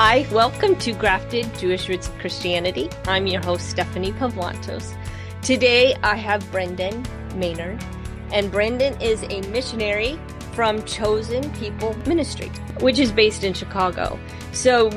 [0.00, 2.88] Hi, welcome to Grafted Jewish Roots of Christianity.
[3.08, 4.96] I'm your host, Stephanie Pavlantos.
[5.42, 7.04] Today I have Brendan
[7.34, 7.84] Maynard,
[8.32, 10.16] and Brendan is a missionary
[10.52, 12.46] from Chosen People Ministry,
[12.78, 14.16] which is based in Chicago.
[14.52, 14.88] So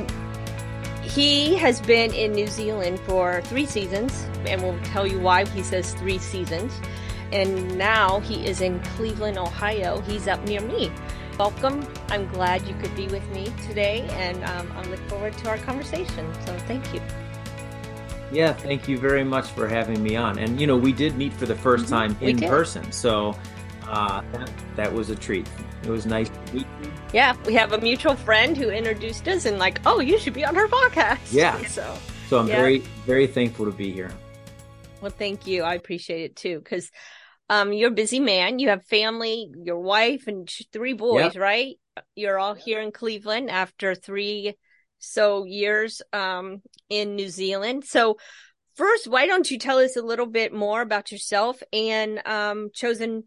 [1.02, 5.64] he has been in New Zealand for three seasons, and we'll tell you why he
[5.64, 6.72] says three seasons.
[7.32, 10.00] And now he is in Cleveland, Ohio.
[10.02, 10.92] He's up near me.
[11.42, 11.84] Welcome.
[12.06, 15.58] I'm glad you could be with me today, and um, I look forward to our
[15.58, 16.32] conversation.
[16.46, 17.00] So thank you.
[18.30, 20.38] Yeah, thank you very much for having me on.
[20.38, 21.88] And you know, we did meet for the 1st mm-hmm.
[21.88, 23.36] time in person, so
[23.88, 25.48] uh, that, that was a treat.
[25.82, 26.92] It was nice to meet you.
[27.12, 30.44] Yeah, we have a mutual friend who introduced us and like, oh, you should be
[30.44, 31.32] on her podcast.
[31.32, 31.60] Yeah.
[31.66, 31.98] So,
[32.28, 32.54] so I'm yeah.
[32.54, 34.12] very, very thankful to be here.
[35.00, 35.64] Well, thank you.
[35.64, 36.92] I appreciate it too, because
[37.52, 38.58] um, you're a busy man.
[38.58, 41.36] You have family, your wife, and three boys, yep.
[41.36, 41.76] right?
[42.16, 44.54] You're all here in Cleveland after three
[44.98, 47.84] so years um, in New Zealand.
[47.84, 48.16] So,
[48.76, 53.24] first, why don't you tell us a little bit more about yourself and um, Chosen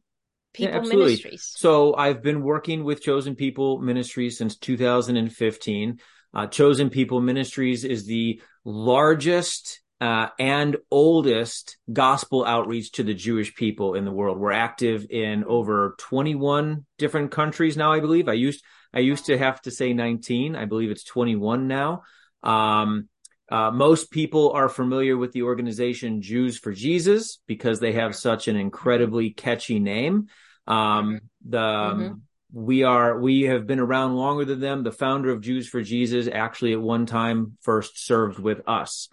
[0.53, 1.51] People yeah, Ministries?
[1.55, 5.99] So, I've been working with Chosen People Ministries since 2015.
[6.33, 13.55] Uh, Chosen People Ministries is the largest uh, and oldest gospel outreach to the Jewish
[13.55, 14.37] people in the world.
[14.37, 18.27] We're active in over 21 different countries now, I believe.
[18.27, 20.55] I used I used to have to say 19.
[20.55, 22.03] I believe it's 21 now.
[22.43, 23.09] Um,
[23.49, 28.47] uh, most people are familiar with the organization Jews for Jesus because they have such
[28.47, 30.27] an incredibly catchy name.
[30.65, 32.13] Um, the mm-hmm.
[32.53, 34.83] we are we have been around longer than them.
[34.83, 39.09] The founder of Jews for Jesus actually at one time first served with us.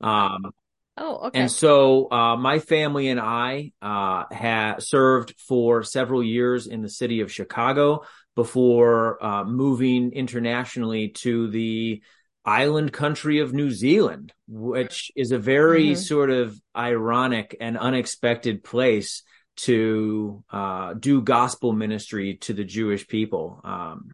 [0.00, 0.52] Um,
[0.96, 1.40] oh, okay.
[1.40, 6.88] And so uh, my family and I uh, had served for several years in the
[6.88, 8.04] city of Chicago
[8.34, 12.02] before uh, moving internationally to the
[12.44, 16.00] island country of New Zealand, which is a very mm-hmm.
[16.00, 19.22] sort of ironic and unexpected place
[19.56, 23.60] to uh, do gospel ministry to the Jewish people.
[23.64, 24.12] Um,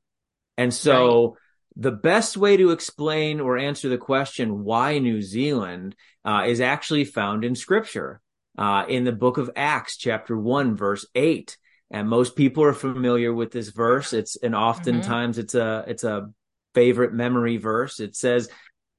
[0.57, 1.37] and so.
[1.77, 7.05] The best way to explain or answer the question why New Zealand uh, is actually
[7.05, 8.21] found in scripture.
[8.57, 11.57] Uh, in the book of Acts, chapter 1, verse 8.
[11.91, 14.13] And most people are familiar with this verse.
[14.13, 15.45] It's and oftentimes mm-hmm.
[15.45, 16.31] it's a it's a
[16.73, 18.01] favorite memory verse.
[18.01, 18.49] It says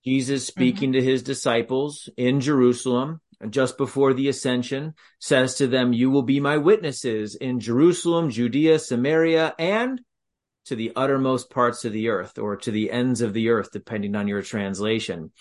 [0.03, 0.99] Jesus speaking mm-hmm.
[0.99, 6.39] to his disciples in Jerusalem just before the ascension says to them, "You will be
[6.39, 9.99] my witnesses in Jerusalem, Judea, Samaria, and
[10.65, 14.15] to the uttermost parts of the earth or to the ends of the earth depending
[14.15, 15.31] on your translation."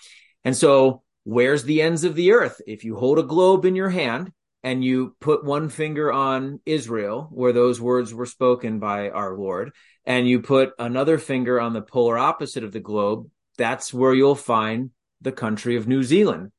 [0.43, 2.61] And so, where's the ends of the earth?
[2.67, 4.31] If you hold a globe in your hand,
[4.65, 9.71] and you put one finger on Israel, where those words were spoken by our Lord,
[10.05, 14.33] and you put another finger on the polar opposite of the globe, that's where you'll
[14.33, 14.89] find
[15.21, 16.51] the country of New Zealand.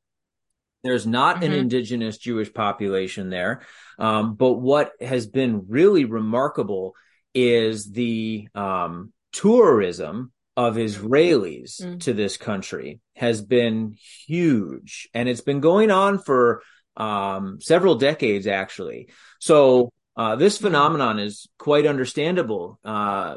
[0.85, 1.47] There's not mm-hmm.
[1.47, 3.63] an indigenous Jewish population there.
[3.99, 6.95] Um, but what has been really remarkable
[7.37, 11.99] is the um, tourism of Israelis mm-hmm.
[11.99, 15.09] to this country has been huge.
[15.13, 16.63] And it's been going on for
[16.97, 19.11] um, several decades actually.
[19.39, 22.81] So uh, this phenomenon is quite understandable.
[22.83, 23.37] Uh,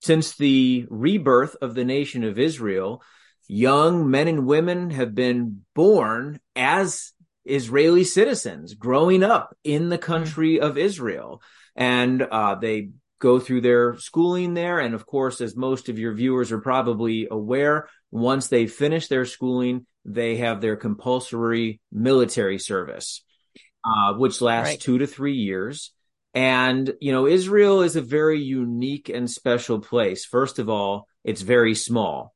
[0.00, 3.02] since the rebirth of the nation of Israel,
[3.46, 7.12] young men and women have been born as
[7.44, 11.40] Israeli citizens, growing up in the country of Israel,
[11.76, 12.90] and uh, they
[13.22, 14.80] go through their schooling there.
[14.80, 19.24] And of course, as most of your viewers are probably aware, once they finish their
[19.24, 23.24] schooling, they have their compulsory military service,
[23.84, 24.80] uh, which lasts right.
[24.80, 25.92] two to three years.
[26.34, 30.24] And, you know, Israel is a very unique and special place.
[30.24, 32.34] First of all, it's very small.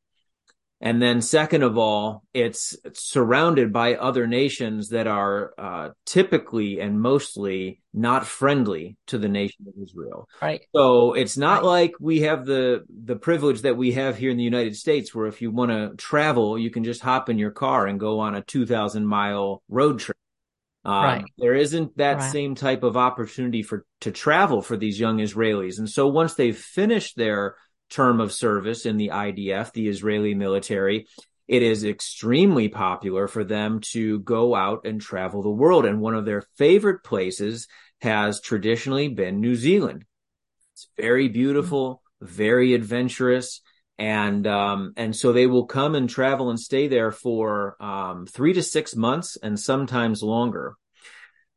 [0.78, 7.00] And then, second of all, it's surrounded by other nations that are uh, typically and
[7.00, 10.28] mostly not friendly to the nation of Israel.
[10.42, 10.60] Right.
[10.75, 11.69] So it's not right.
[11.69, 15.26] like we have the the privilege that we have here in the United States, where
[15.26, 18.34] if you want to travel, you can just hop in your car and go on
[18.34, 20.19] a two thousand mile road trip.
[20.84, 21.25] Um, right.
[21.38, 22.32] There isn't that right.
[22.32, 26.56] same type of opportunity for to travel for these young Israelis, and so once they've
[26.56, 27.56] finished their
[27.91, 31.06] term of service in the IDF, the Israeli military,
[31.49, 35.87] it is extremely popular for them to go out and travel the world.
[35.87, 37.69] And one of their favorite places
[38.00, 40.05] has traditionally been New Zealand.
[40.75, 43.61] It's very beautiful, very adventurous.
[43.99, 48.53] And, um, and so they will come and travel and stay there for, um, three
[48.53, 50.77] to six months and sometimes longer.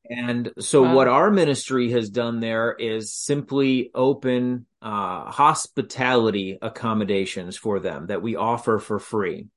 [0.10, 0.96] And so wow.
[0.96, 8.22] what our ministry has done there is simply open uh, hospitality accommodations for them that
[8.22, 9.48] we offer for free.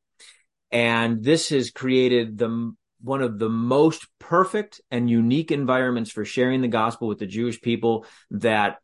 [0.70, 6.60] And this has created the one of the most perfect and unique environments for sharing
[6.60, 8.78] the gospel with the Jewish people that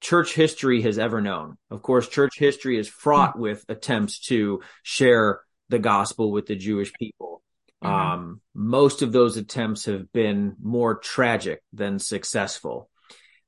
[0.00, 1.56] church history has ever known.
[1.70, 3.42] Of course, church history is fraught mm-hmm.
[3.42, 7.42] with attempts to share the gospel with the Jewish people.
[7.82, 7.94] Mm-hmm.
[7.94, 12.90] Um, most of those attempts have been more tragic than successful.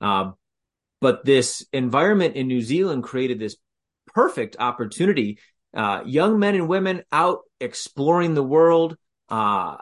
[0.00, 0.32] Uh,
[1.02, 3.56] but this environment in New Zealand created this
[4.14, 5.40] perfect opportunity.
[5.76, 8.96] Uh, young men and women out exploring the world.
[9.28, 9.78] Uh,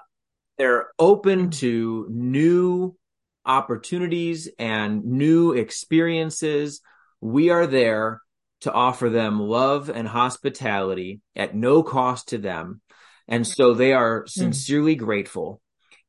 [0.57, 2.97] they're open to new
[3.45, 6.81] opportunities and new experiences.
[7.21, 8.23] We are there
[8.63, 12.81] to offer them love and hospitality at no cost to them.
[13.29, 14.27] And so they are hmm.
[14.27, 15.61] sincerely grateful.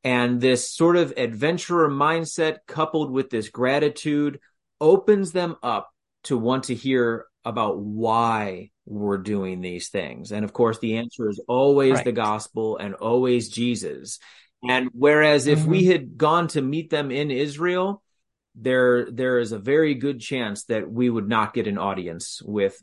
[0.05, 4.39] And this sort of adventurer mindset coupled with this gratitude
[4.81, 5.89] opens them up
[6.25, 10.31] to want to hear about why we're doing these things.
[10.31, 12.05] And of course, the answer is always right.
[12.05, 14.19] the gospel and always Jesus.
[14.67, 15.71] And whereas if mm-hmm.
[15.71, 18.03] we had gone to meet them in Israel,
[18.53, 22.77] there there is a very good chance that we would not get an audience with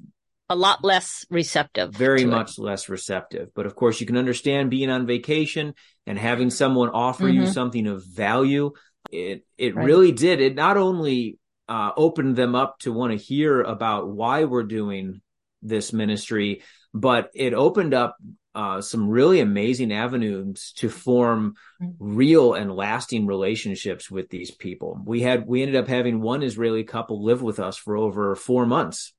[0.48, 1.94] a lot less receptive.
[1.94, 2.62] Very much it.
[2.62, 3.50] less receptive.
[3.54, 5.74] But of course, you can understand being on vacation
[6.06, 7.42] and having someone offer mm-hmm.
[7.42, 8.72] you something of value.
[9.12, 9.84] It it right.
[9.84, 10.40] really did.
[10.40, 15.20] It not only uh, opened them up to want to hear about why we're doing
[15.62, 16.62] this ministry,
[16.94, 18.16] but it opened up
[18.54, 21.94] uh, some really amazing avenues to form mm.
[21.98, 25.00] real and lasting relationships with these people.
[25.04, 28.66] We had we ended up having one Israeli couple live with us for over four
[28.66, 29.12] months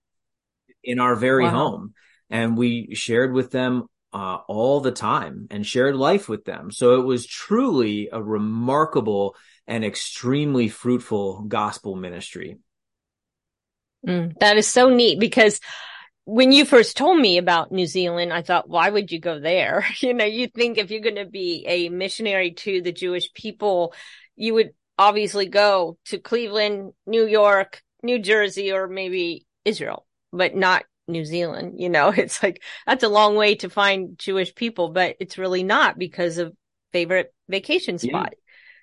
[0.83, 1.51] in our very wow.
[1.51, 1.93] home,
[2.29, 6.71] and we shared with them uh, all the time and shared life with them.
[6.71, 9.35] So it was truly a remarkable
[9.69, 12.57] and extremely fruitful gospel ministry.
[14.05, 15.59] Mm, that is so neat because
[16.25, 19.85] when you first told me about New Zealand, I thought, why would you go there?
[20.01, 23.93] You know, you think if you're going to be a missionary to the Jewish people,
[24.35, 30.83] you would obviously go to Cleveland, New York, New Jersey, or maybe Israel, but not
[31.07, 31.79] New Zealand.
[31.79, 35.63] You know, it's like, that's a long way to find Jewish people, but it's really
[35.63, 36.53] not because of
[36.91, 38.33] favorite vacation spot.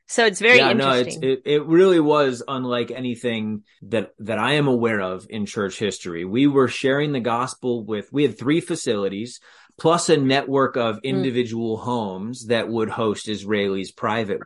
[0.08, 1.20] So it's very yeah, interesting.
[1.20, 5.46] No, it's, it, it really was unlike anything that, that I am aware of in
[5.46, 6.24] church history.
[6.24, 9.40] We were sharing the gospel with, we had three facilities
[9.78, 11.02] plus a network of mm.
[11.02, 11.82] individual mm.
[11.82, 14.42] homes that would host Israelis private.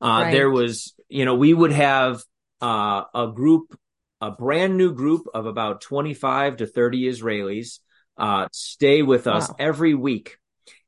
[0.00, 0.32] Uh, right.
[0.32, 2.22] there was, you know, we would have,
[2.62, 3.78] uh, a group,
[4.22, 7.80] a brand new group of about 25 to 30 Israelis,
[8.16, 9.56] uh, stay with us wow.
[9.58, 10.38] every week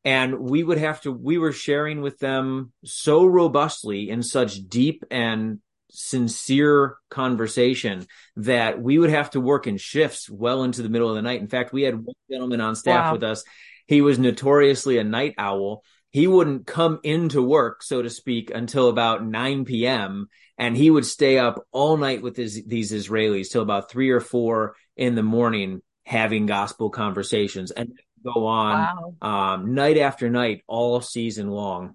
[0.09, 5.05] and we would have to we were sharing with them so robustly in such deep
[5.11, 5.59] and
[5.91, 8.07] sincere conversation
[8.37, 11.43] that we would have to work in shifts well into the middle of the night.
[11.43, 13.13] In fact, we had one gentleman on staff wow.
[13.13, 13.45] with us.
[13.87, 15.83] He was notoriously a night owl.
[16.11, 20.29] He wouldn't come into work, so to speak, until about 9 p.m.
[20.57, 24.21] And he would stay up all night with his, these Israelis till about three or
[24.21, 27.71] four in the morning having gospel conversations.
[27.71, 27.93] And
[28.35, 29.55] go on wow.
[29.55, 31.95] um, night after night all season long.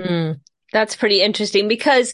[0.00, 0.32] Hmm.
[0.72, 2.12] That's pretty interesting because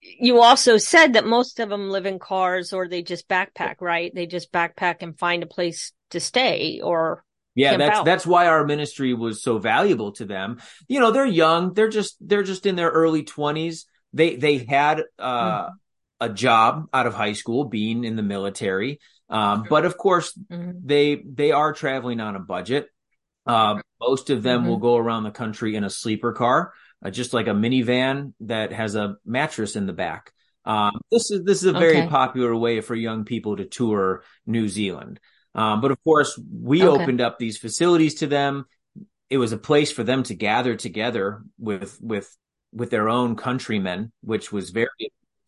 [0.00, 4.14] you also said that most of them live in cars or they just backpack, right?
[4.14, 7.24] They just backpack and find a place to stay or
[7.54, 8.04] yeah, that's out.
[8.04, 10.60] that's why our ministry was so valuable to them.
[10.88, 13.86] You know, they're young, they're just they're just in their early 20s.
[14.12, 15.72] They they had uh, mm-hmm.
[16.20, 19.00] a job out of high school being in the military.
[19.28, 20.72] Um, but of course, mm-hmm.
[20.84, 22.88] they they are traveling on a budget.
[23.46, 24.68] Uh, most of them mm-hmm.
[24.68, 26.72] will go around the country in a sleeper car,
[27.04, 30.32] uh, just like a minivan that has a mattress in the back.
[30.64, 32.08] Um, this is this is a very okay.
[32.08, 35.20] popular way for young people to tour New Zealand.
[35.54, 37.02] Um, but of course, we okay.
[37.02, 38.66] opened up these facilities to them.
[39.30, 42.36] It was a place for them to gather together with with
[42.72, 44.88] with their own countrymen, which was very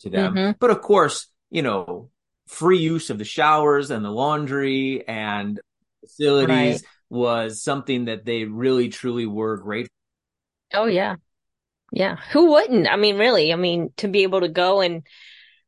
[0.00, 0.34] to them.
[0.34, 0.52] Mm-hmm.
[0.58, 2.10] But of course, you know,
[2.48, 5.60] free use of the showers and the laundry and
[6.00, 6.82] facilities right.
[7.10, 9.94] was something that they really truly were grateful.
[10.72, 11.16] Oh yeah.
[11.92, 12.16] Yeah.
[12.32, 12.88] Who wouldn't?
[12.88, 15.06] I mean, really, I mean, to be able to go and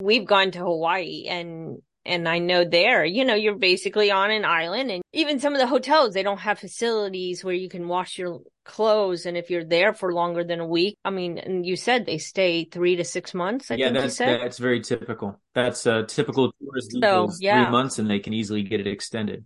[0.00, 4.45] we've gone to Hawaii and and I know there, you know, you're basically on an
[4.45, 8.19] island and even some of the hotels, they don't have facilities where you can wash
[8.19, 9.26] your clothes.
[9.26, 12.19] And if you're there for longer than a week, I mean, and you said they
[12.19, 13.71] stay three to six months.
[13.71, 15.38] I yeah, that's, that's very typical.
[15.54, 17.64] That's a typical tourist so, yeah.
[17.64, 19.45] three months and they can easily get it extended.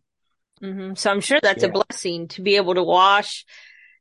[0.63, 0.95] Mm-hmm.
[0.95, 1.71] So I'm sure that's yeah.
[1.71, 3.45] a blessing to be able to wash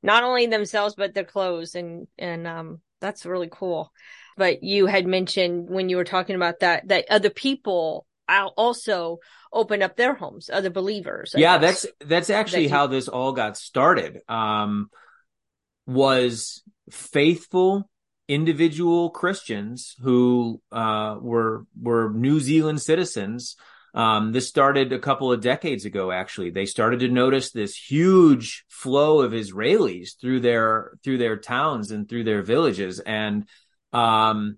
[0.03, 1.75] not only themselves, but their clothes.
[1.75, 3.91] And, and, um, that's really cool.
[4.37, 9.19] but you had mentioned when you were talking about that that other people also
[9.51, 11.33] open up their homes, other believers.
[11.35, 11.81] I yeah, guess.
[11.81, 12.75] that's that's actually that you...
[12.75, 14.19] how this all got started.
[14.27, 14.89] Um,
[15.85, 17.89] was faithful
[18.27, 23.55] individual Christians who uh, were were New Zealand citizens.
[23.95, 26.11] Um, this started a couple of decades ago.
[26.11, 31.91] Actually, they started to notice this huge flow of Israelis through their through their towns
[31.91, 33.47] and through their villages, and
[33.91, 34.57] um,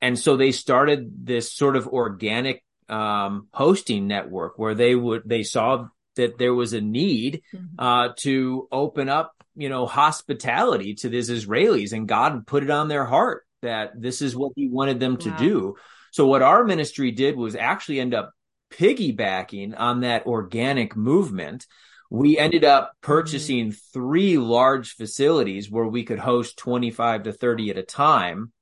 [0.00, 5.42] and so they started this sort of organic um, hosting network where they would they
[5.42, 7.78] saw that there was a need mm-hmm.
[7.78, 12.88] uh, to open up you know, hospitality to these Israelis and God put it on
[12.88, 15.36] their heart that this is what he wanted them to wow.
[15.36, 15.76] do.
[16.12, 18.32] So what our ministry did was actually end up
[18.72, 21.66] piggybacking on that organic movement.
[22.08, 23.06] We ended up mm-hmm.
[23.06, 23.78] purchasing mm-hmm.
[23.92, 28.52] three large facilities where we could host 25 to 30 at a time.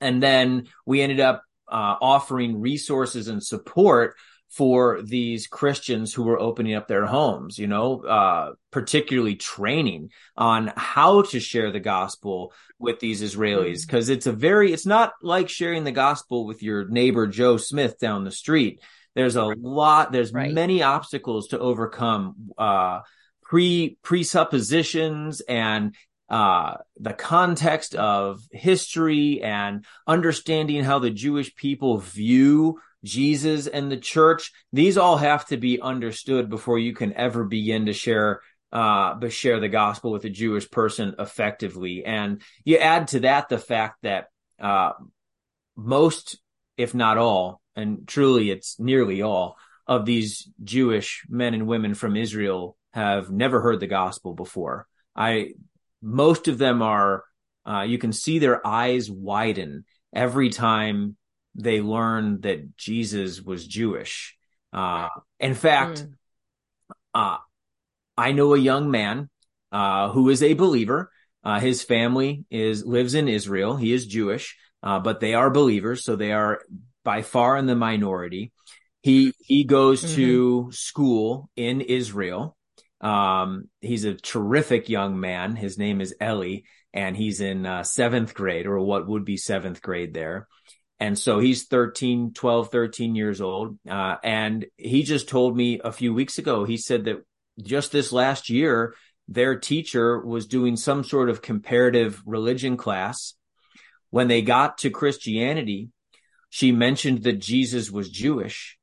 [0.00, 4.16] And then we ended up uh, offering resources and support
[4.50, 10.72] for these Christians who were opening up their homes, you know, uh, particularly training on
[10.76, 13.82] how to share the gospel with these Israelis.
[13.82, 13.96] Mm-hmm.
[13.96, 17.98] Cause it's a very, it's not like sharing the gospel with your neighbor Joe Smith
[18.00, 18.82] down the street.
[19.14, 20.52] There's a lot, there's right.
[20.52, 23.00] many obstacles to overcome, uh,
[23.42, 25.94] pre presuppositions and
[26.30, 33.96] uh, the context of history and understanding how the Jewish people view Jesus and the
[33.96, 34.52] church.
[34.72, 39.58] These all have to be understood before you can ever begin to share uh, share
[39.58, 42.04] the gospel with a Jewish person effectively.
[42.04, 44.26] And you add to that the fact that
[44.60, 44.92] uh,
[45.76, 46.38] most,
[46.76, 49.56] if not all, and truly it's nearly all
[49.88, 54.86] of these Jewish men and women from Israel have never heard the gospel before.
[55.16, 55.54] I
[56.02, 57.24] most of them are
[57.66, 61.16] uh, you can see their eyes widen every time
[61.54, 64.36] they learn that Jesus was Jewish.
[64.72, 66.12] Uh, in fact, mm.
[67.14, 67.38] uh,
[68.16, 69.28] I know a young man
[69.72, 71.10] uh, who is a believer.
[71.42, 73.76] Uh, his family is lives in Israel.
[73.76, 76.60] He is Jewish, uh, but they are believers, so they are
[77.04, 78.52] by far in the minority.
[79.02, 80.16] He he goes mm-hmm.
[80.16, 82.56] to school in Israel.
[83.00, 85.56] Um, he's a terrific young man.
[85.56, 89.80] His name is Ellie, and he's in uh, seventh grade, or what would be seventh
[89.82, 90.48] grade there.
[90.98, 93.78] And so he's 13, 12, 13 years old.
[93.88, 97.24] Uh, and he just told me a few weeks ago, he said that
[97.62, 98.94] just this last year,
[99.26, 103.34] their teacher was doing some sort of comparative religion class.
[104.10, 105.88] When they got to Christianity,
[106.50, 108.76] she mentioned that Jesus was Jewish.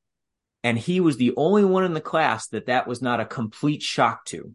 [0.64, 3.82] And he was the only one in the class that that was not a complete
[3.82, 4.52] shock to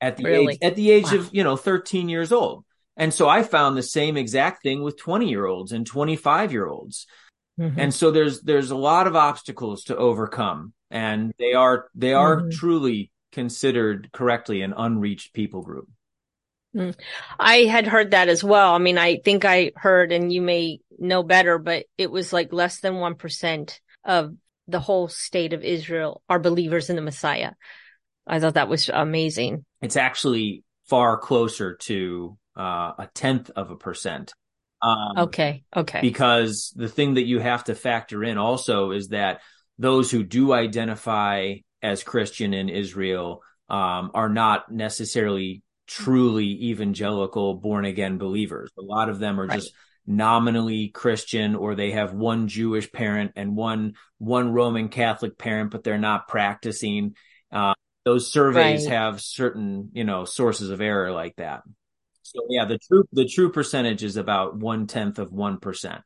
[0.00, 0.54] at the really?
[0.54, 1.18] age, at the age wow.
[1.18, 2.64] of, you know, 13 years old.
[2.96, 6.66] And so I found the same exact thing with 20 year olds and 25 year
[6.66, 7.06] olds.
[7.58, 7.80] Mm-hmm.
[7.80, 12.40] And so there's there's a lot of obstacles to overcome and they are they are
[12.40, 12.50] mm-hmm.
[12.50, 15.88] truly considered correctly an unreached people group.
[16.74, 16.94] Mm.
[17.38, 18.74] I had heard that as well.
[18.74, 22.52] I mean, I think I heard, and you may know better, but it was like
[22.52, 24.34] less than 1% of
[24.70, 27.52] the whole state of Israel are believers in the Messiah.
[28.26, 29.64] I thought that was amazing.
[29.82, 34.32] It's actually far closer to uh, a tenth of a percent.
[34.82, 35.64] Um, okay.
[35.76, 36.00] Okay.
[36.00, 39.40] Because the thing that you have to factor in also is that
[39.78, 47.84] those who do identify as Christian in Israel um, are not necessarily truly evangelical born
[47.84, 48.70] again believers.
[48.78, 49.58] A lot of them are right.
[49.58, 49.72] just
[50.06, 55.84] nominally Christian or they have one Jewish parent and one one Roman Catholic parent, but
[55.84, 57.16] they're not practicing.
[57.52, 58.94] Uh, those surveys right.
[58.94, 61.62] have certain, you know, sources of error like that.
[62.22, 66.02] So yeah, the true the true percentage is about one tenth of one percent,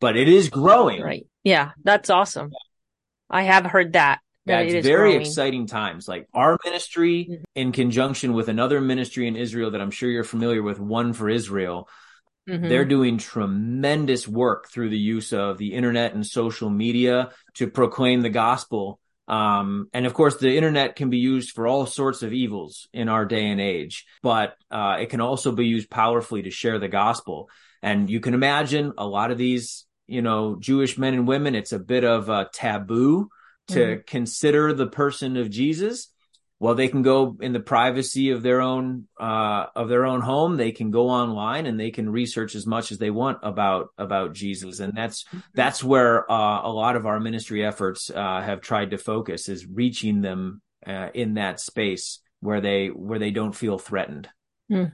[0.00, 1.02] but it is growing.
[1.02, 1.26] Right.
[1.44, 2.50] Yeah, that's awesome.
[3.28, 4.20] I have heard that.
[4.46, 5.20] Yeah, it's very growing.
[5.20, 6.08] exciting times.
[6.08, 7.42] Like our ministry, mm-hmm.
[7.54, 11.28] in conjunction with another ministry in Israel that I'm sure you're familiar with, One for
[11.28, 11.88] Israel.
[12.48, 12.68] Mm-hmm.
[12.68, 18.22] They're doing tremendous work through the use of the internet and social media to proclaim
[18.22, 22.32] the gospel um, and of course, the internet can be used for all sorts of
[22.32, 26.50] evils in our day and age, but uh, it can also be used powerfully to
[26.50, 27.50] share the gospel.
[27.82, 31.72] And you can imagine a lot of these, you know, Jewish men and women, it's
[31.72, 33.28] a bit of a taboo
[33.68, 34.00] to mm-hmm.
[34.06, 36.08] consider the person of Jesus
[36.60, 40.56] well they can go in the privacy of their own uh, of their own home
[40.56, 44.32] they can go online and they can research as much as they want about about
[44.32, 45.38] jesus and that's mm-hmm.
[45.54, 49.66] that's where uh, a lot of our ministry efforts uh, have tried to focus is
[49.66, 54.28] reaching them uh, in that space where they where they don't feel threatened
[54.70, 54.92] mm.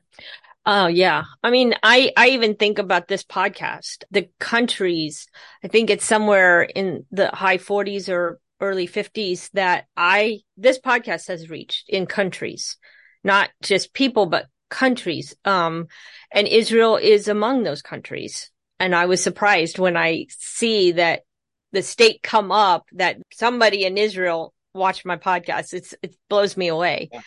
[0.66, 1.24] Oh yeah.
[1.42, 5.26] I mean, I, I even think about this podcast, the countries,
[5.62, 11.28] I think it's somewhere in the high forties or early fifties that I, this podcast
[11.28, 12.76] has reached in countries,
[13.22, 15.34] not just people, but countries.
[15.44, 15.88] Um,
[16.32, 18.50] and Israel is among those countries.
[18.80, 21.22] And I was surprised when I see that
[21.72, 25.72] the state come up that somebody in Israel watched my podcast.
[25.72, 27.08] It's, it blows me away.
[27.12, 27.20] Yeah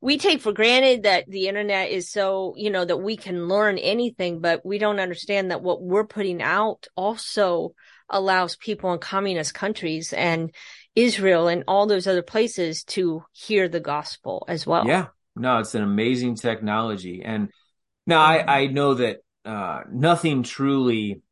[0.00, 3.76] we take for granted that the internet is so, you know, that we can learn
[3.78, 7.74] anything, but we don't understand that what we're putting out also
[8.10, 10.54] allows people in communist countries and
[10.94, 14.86] Israel and all those other places to hear the gospel as well.
[14.86, 15.06] Yeah.
[15.36, 17.22] No, it's an amazing technology.
[17.24, 17.50] And
[18.06, 21.22] now I, I know that uh, nothing truly,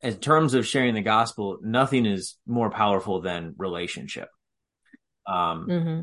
[0.00, 4.28] in terms of sharing the gospel, nothing is more powerful than relationship.
[5.26, 6.00] Um, mm-hmm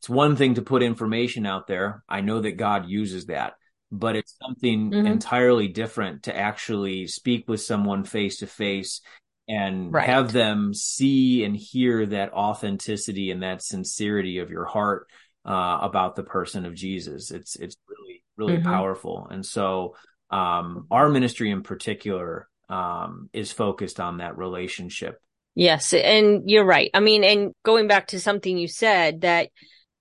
[0.00, 2.02] it's one thing to put information out there.
[2.08, 3.52] I know that God uses that,
[3.92, 5.06] but it's something mm-hmm.
[5.06, 9.02] entirely different to actually speak with someone face to face
[9.48, 10.06] and right.
[10.06, 15.08] have them see and hear that authenticity and that sincerity of your heart
[15.44, 17.30] uh, about the person of Jesus.
[17.30, 18.68] It's it's really really mm-hmm.
[18.68, 19.96] powerful, and so
[20.30, 25.20] um, our ministry in particular um, is focused on that relationship.
[25.54, 26.90] Yes, and you're right.
[26.94, 29.50] I mean, and going back to something you said that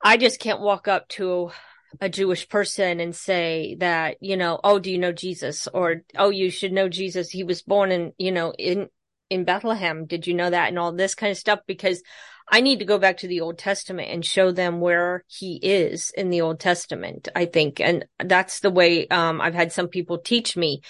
[0.02, 1.52] I just can't walk up to
[2.00, 5.68] a Jewish person and say that, you know, oh, do you know Jesus?
[5.74, 7.30] Or, oh, you should know Jesus.
[7.30, 8.90] He was born in, you know, in,
[9.30, 10.06] in Bethlehem.
[10.06, 10.70] Did you know that?
[10.70, 12.02] And all this kind of stuff because
[12.52, 16.12] I need to go back to the Old Testament and show them where he is
[16.18, 17.80] in the Old Testament, I think.
[17.80, 20.82] And that's the way, um, I've had some people teach me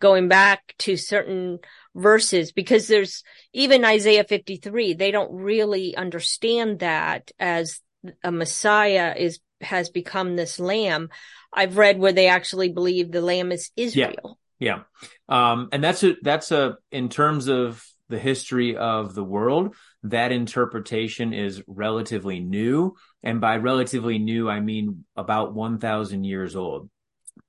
[0.00, 1.58] going back to certain
[1.94, 4.94] verses because there's even Isaiah 53.
[4.94, 7.80] They don't really understand that as
[8.22, 11.08] a Messiah is has become this lamb.
[11.52, 14.14] I've read where they actually believe the lamb is Israel.
[14.22, 14.32] Yeah.
[14.58, 14.80] Yeah.
[15.28, 19.74] Um, and that's a, that's a, in terms of the history of the world,
[20.04, 22.96] that interpretation is relatively new.
[23.22, 26.88] And by relatively new, I mean about 1000 years old.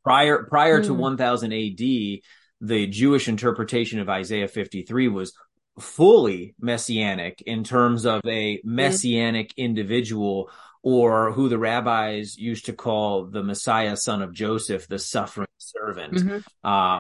[0.04, 0.86] Prior, prior mm.
[0.86, 1.00] to hmm.
[1.00, 2.22] 1000 AD,
[2.62, 5.34] the Jewish interpretation of Isaiah 53 was
[5.80, 8.76] fully messianic in terms of a mm-hmm.
[8.76, 10.50] messianic individual
[10.82, 16.14] or who the rabbis used to call the Messiah, son of Joseph, the suffering servant.
[16.14, 16.68] Mm-hmm.
[16.68, 17.00] Uh,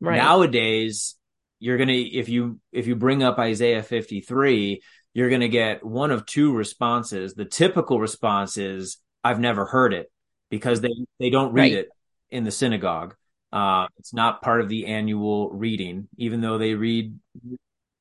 [0.00, 0.16] right.
[0.16, 1.16] Nowadays,
[1.58, 4.82] you're gonna if you if you bring up Isaiah 53,
[5.14, 7.34] you're gonna get one of two responses.
[7.34, 10.10] The typical response is, "I've never heard it,"
[10.50, 11.72] because they they don't read right.
[11.72, 11.88] it
[12.30, 13.16] in the synagogue.
[13.52, 17.18] Uh, it's not part of the annual reading, even though they read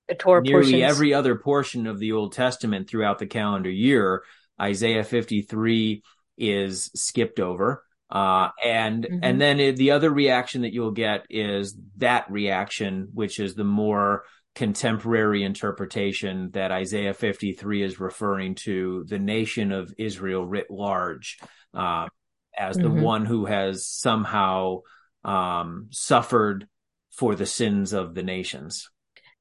[0.07, 0.83] the Torah nearly portions.
[0.83, 4.23] every other portion of the Old Testament throughout the calendar year.
[4.59, 6.03] Isaiah 53
[6.37, 7.83] is skipped over.
[8.09, 9.19] Uh, and, mm-hmm.
[9.21, 13.65] and then it, the other reaction that you'll get is that reaction, which is the
[13.65, 14.23] more
[14.55, 21.37] contemporary interpretation that Isaiah 53 is referring to the nation of Israel writ large,
[21.73, 22.07] uh,
[22.57, 22.95] as mm-hmm.
[22.95, 24.81] the one who has somehow,
[25.23, 26.67] um, suffered
[27.11, 28.89] for the sins of the nations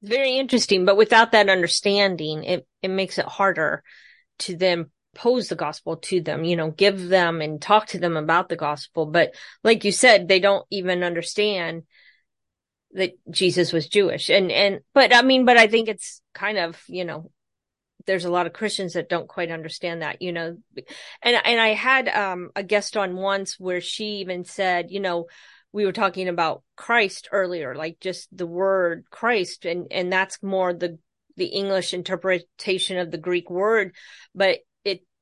[0.03, 3.83] very interesting, but without that understanding, it, it makes it harder
[4.39, 8.15] to then pose the gospel to them, you know, give them and talk to them
[8.15, 9.05] about the gospel.
[9.05, 11.83] But like you said, they don't even understand
[12.93, 14.29] that Jesus was Jewish.
[14.29, 17.31] And, and, but I mean, but I think it's kind of, you know,
[18.05, 20.57] there's a lot of Christians that don't quite understand that, you know,
[21.21, 25.27] and, and I had, um, a guest on once where she even said, you know,
[25.73, 30.73] we were talking about Christ earlier, like just the word Christ, and and that's more
[30.73, 30.97] the
[31.35, 33.93] the English interpretation of the Greek word,
[34.33, 34.59] but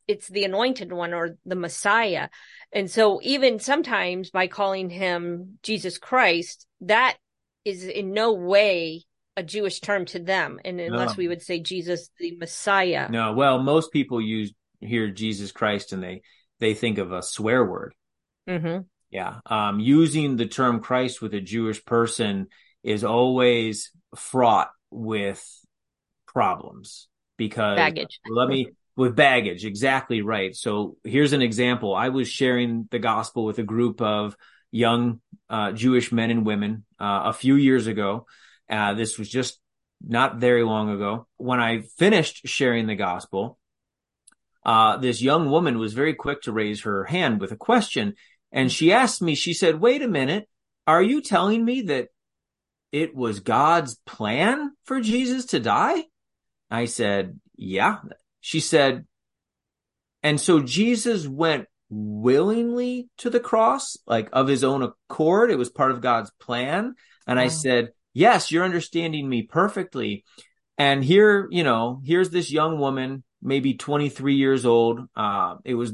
[0.07, 2.29] it's the anointed one or the Messiah.
[2.71, 7.17] And so even sometimes by calling him Jesus Christ, that
[7.63, 9.03] is in no way
[9.37, 10.59] a Jewish term to them.
[10.63, 11.15] And unless no.
[11.17, 13.09] we would say Jesus the Messiah.
[13.09, 16.21] No, well, most people use hear Jesus Christ and they
[16.59, 17.93] they think of a swear word.
[18.47, 18.81] Mm-hmm.
[19.09, 19.39] Yeah.
[19.45, 22.47] Um, using the term Christ with a Jewish person
[22.83, 25.43] is always fraught with
[26.27, 28.19] problems because baggage.
[28.29, 29.65] let me with baggage.
[29.65, 30.55] Exactly right.
[30.55, 31.95] So here's an example.
[31.95, 34.35] I was sharing the gospel with a group of
[34.71, 38.25] young uh, jewish men and women uh, a few years ago.
[38.69, 39.59] Uh, this was just
[40.05, 41.27] not very long ago.
[41.37, 43.57] When i finished sharing the gospel
[44.65, 48.15] uh, this young woman was very quick to raise her hand with a question.
[48.51, 50.49] And she asked me, she said, wait a minute,
[50.87, 52.09] are you telling me that
[52.91, 56.05] it was God's plan for Jesus to die?
[56.71, 57.99] I said, yeah.
[58.45, 59.07] She said,
[60.21, 65.49] and so Jesus went willingly to the cross, like of his own accord.
[65.49, 66.93] It was part of God's plan.
[67.25, 67.45] And wow.
[67.45, 70.25] I said, Yes, you're understanding me perfectly.
[70.77, 74.99] And here, you know, here's this young woman, maybe 23 years old.
[75.15, 75.93] Uh, it was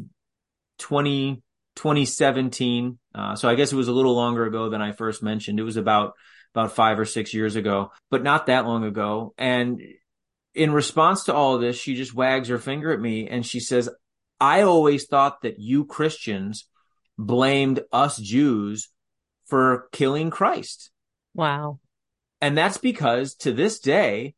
[0.80, 1.42] 20,
[1.78, 3.00] 2017.
[3.16, 5.58] Uh, so I guess it was a little longer ago than I first mentioned.
[5.58, 6.16] It was about,
[6.54, 9.34] about five or six years ago, but not that long ago.
[9.38, 9.82] And
[10.54, 13.60] in response to all of this, she just wags her finger at me and she
[13.60, 13.90] says,
[14.40, 16.68] I always thought that you Christians
[17.18, 18.90] blamed us Jews
[19.46, 20.92] for killing Christ.
[21.36, 21.80] Wow.
[22.42, 24.36] And that's because to this day,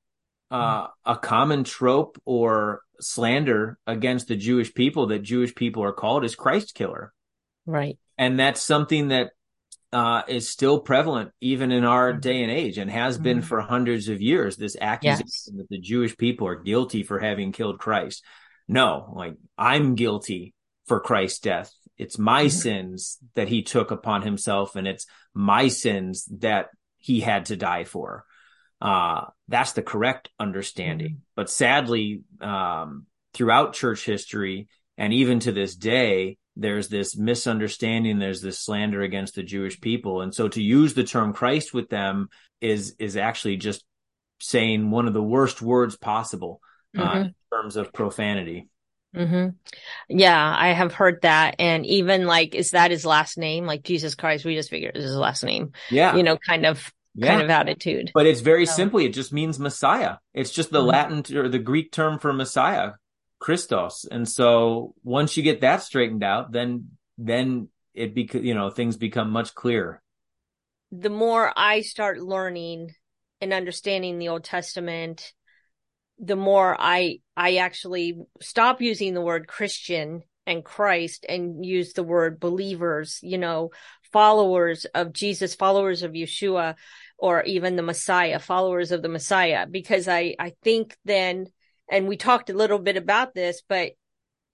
[0.51, 6.23] uh, a common trope or slander against the Jewish people that Jewish people are called
[6.23, 7.11] is Christ killer.
[7.65, 7.97] Right.
[8.17, 9.31] And that's something that
[9.93, 12.19] uh, is still prevalent even in our mm-hmm.
[12.19, 13.23] day and age and has mm-hmm.
[13.23, 14.57] been for hundreds of years.
[14.57, 15.51] This accusation yes.
[15.55, 18.23] that the Jewish people are guilty for having killed Christ.
[18.67, 20.53] No, like I'm guilty
[20.87, 21.71] for Christ's death.
[21.97, 22.49] It's my mm-hmm.
[22.49, 27.83] sins that he took upon himself and it's my sins that he had to die
[27.83, 28.25] for.
[28.81, 31.11] Uh, that's the correct understanding.
[31.11, 31.23] Mm-hmm.
[31.35, 38.41] But sadly, um, throughout church history and even to this day, there's this misunderstanding there's
[38.41, 42.29] this slander against the jewish people and so to use the term christ with them
[42.61, 43.83] is is actually just
[44.39, 46.61] saying one of the worst words possible
[46.97, 47.17] uh, mm-hmm.
[47.17, 48.67] uh, in terms of profanity
[49.15, 49.49] mm-hmm.
[50.09, 54.15] yeah i have heard that and even like is that his last name like jesus
[54.15, 57.27] christ we just figured is his last name yeah you know kind of yeah.
[57.27, 58.73] kind of attitude but it's very so.
[58.73, 60.87] simply it just means messiah it's just the mm-hmm.
[60.87, 62.91] latin or the greek term for messiah
[63.43, 64.05] Christos.
[64.09, 68.95] And so once you get that straightened out, then then it bec- you know things
[68.95, 70.01] become much clearer.
[70.93, 72.91] The more I start learning
[73.41, 75.33] and understanding the Old Testament,
[76.17, 82.03] the more I I actually stop using the word Christian and Christ and use the
[82.03, 83.71] word believers, you know,
[84.13, 86.75] followers of Jesus, followers of Yeshua,
[87.17, 91.47] or even the Messiah, followers of the Messiah, because I I think then
[91.89, 93.91] and we talked a little bit about this, but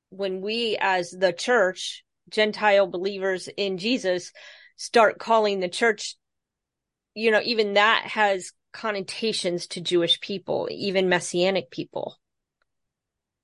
[0.10, 4.32] when we as the church, Gentile believers in Jesus,
[4.76, 6.16] start calling the church,
[7.14, 12.18] you know, even that has connotations to Jewish people, even Messianic people.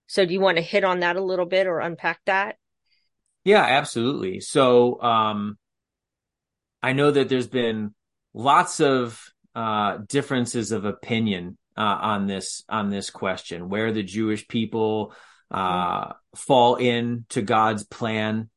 [0.08, 2.58] So do you want to hit on that a little bit or unpack that?
[3.44, 4.40] Yeah, absolutely.
[4.40, 5.58] So, um,
[6.82, 7.96] I know that there's been
[8.34, 9.20] lots of
[9.56, 15.14] uh, differences of opinion uh, on this on this question, where the Jewish people
[15.52, 18.50] uh, fall into God's plan,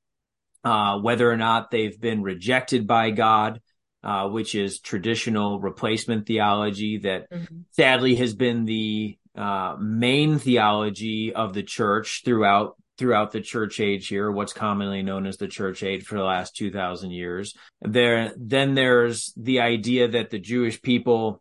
[0.65, 3.61] uh, whether or not they've been rejected by God,
[4.03, 7.59] uh, which is traditional replacement theology that mm-hmm.
[7.73, 14.09] sadly has been the uh, main theology of the church throughout throughout the church age
[14.09, 17.55] here, what's commonly known as the church age for the last 2000 years.
[17.81, 21.41] There, then there's the idea that the Jewish people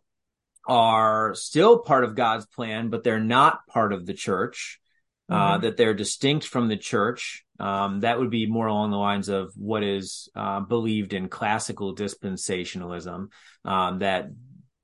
[0.68, 4.78] are still part of God's plan, but they're not part of the church,
[5.30, 5.62] uh, mm-hmm.
[5.62, 7.44] that they're distinct from the church.
[7.58, 11.96] Um, that would be more along the lines of what is uh, believed in classical
[11.96, 13.28] dispensationalism,
[13.64, 14.28] um, that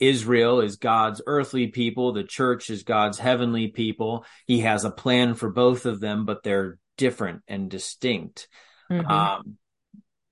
[0.01, 4.25] Israel is God's earthly people, the church is God's heavenly people.
[4.47, 8.49] He has a plan for both of them, but they're different and distinct.
[8.91, 9.07] Mm-hmm.
[9.07, 9.57] Um,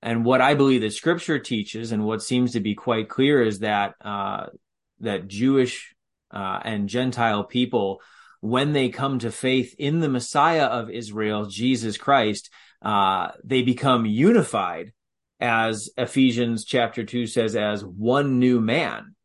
[0.01, 3.59] and what I believe that scripture teaches and what seems to be quite clear is
[3.59, 4.47] that uh,
[4.99, 5.95] that Jewish
[6.31, 8.01] uh, and Gentile people,
[8.41, 12.49] when they come to faith in the Messiah of Israel, Jesus Christ,
[12.81, 14.91] uh, they become unified,
[15.39, 19.15] as Ephesians chapter 2 says, as one new man.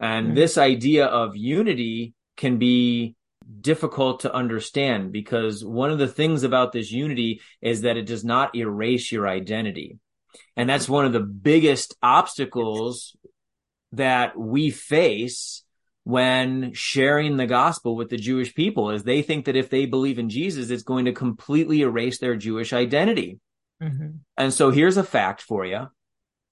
[0.00, 0.34] And mm-hmm.
[0.34, 3.16] this idea of unity can be
[3.60, 8.24] difficult to understand because one of the things about this unity is that it does
[8.24, 9.98] not erase your identity.
[10.56, 13.15] And that's one of the biggest obstacles
[13.96, 15.62] that we face
[16.04, 20.18] when sharing the gospel with the Jewish people is they think that if they believe
[20.18, 23.40] in Jesus, it's going to completely erase their Jewish identity.
[23.82, 24.18] Mm-hmm.
[24.36, 25.88] And so here's a fact for you.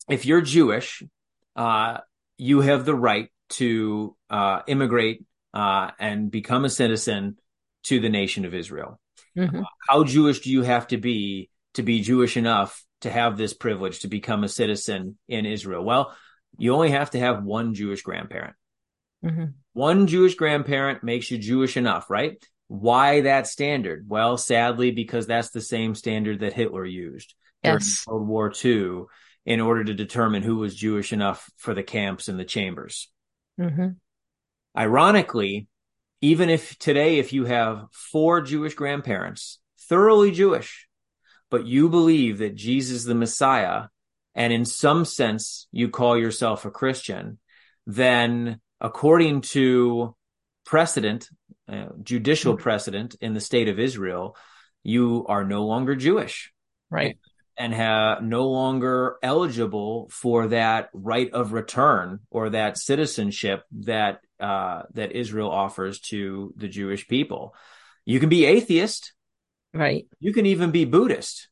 [0.08, 1.02] If you're Jewish,
[1.54, 1.98] uh,
[2.36, 7.36] you have the right to uh, immigrate uh, and become a citizen
[7.84, 9.00] to the nation of Israel.
[9.36, 9.62] Mm-hmm.
[9.88, 14.00] how Jewish do you have to be to be Jewish enough to have this privilege
[14.00, 15.84] to become a citizen in Israel?
[15.84, 16.14] Well,
[16.58, 18.54] you only have to have one Jewish grandparent.
[19.24, 19.44] Mm-hmm.
[19.72, 22.42] One Jewish grandparent makes you Jewish enough, right?
[22.68, 24.06] Why that standard?
[24.08, 28.04] Well, sadly, because that's the same standard that Hitler used yes.
[28.04, 29.04] during World War II
[29.46, 33.10] in order to determine who was Jewish enough for the camps and the chambers.
[33.60, 33.88] Mm-hmm.
[34.76, 35.68] Ironically,
[36.20, 40.88] even if today, if you have four Jewish grandparents, thoroughly Jewish,
[41.50, 43.88] but you believe that Jesus the Messiah,
[44.34, 47.38] and in some sense you call yourself a Christian,
[47.86, 50.14] then according to
[50.64, 51.28] precedent,
[51.68, 52.62] uh, judicial mm-hmm.
[52.62, 54.36] precedent in the state of Israel,
[54.82, 56.52] you are no longer Jewish.
[56.90, 57.18] Right.
[57.56, 64.82] And have no longer eligible for that right of return or that citizenship that uh,
[64.94, 67.54] that Israel offers to the Jewish people.
[68.04, 69.12] You can be atheist,
[69.72, 70.06] right?
[70.18, 71.48] You can even be Buddhist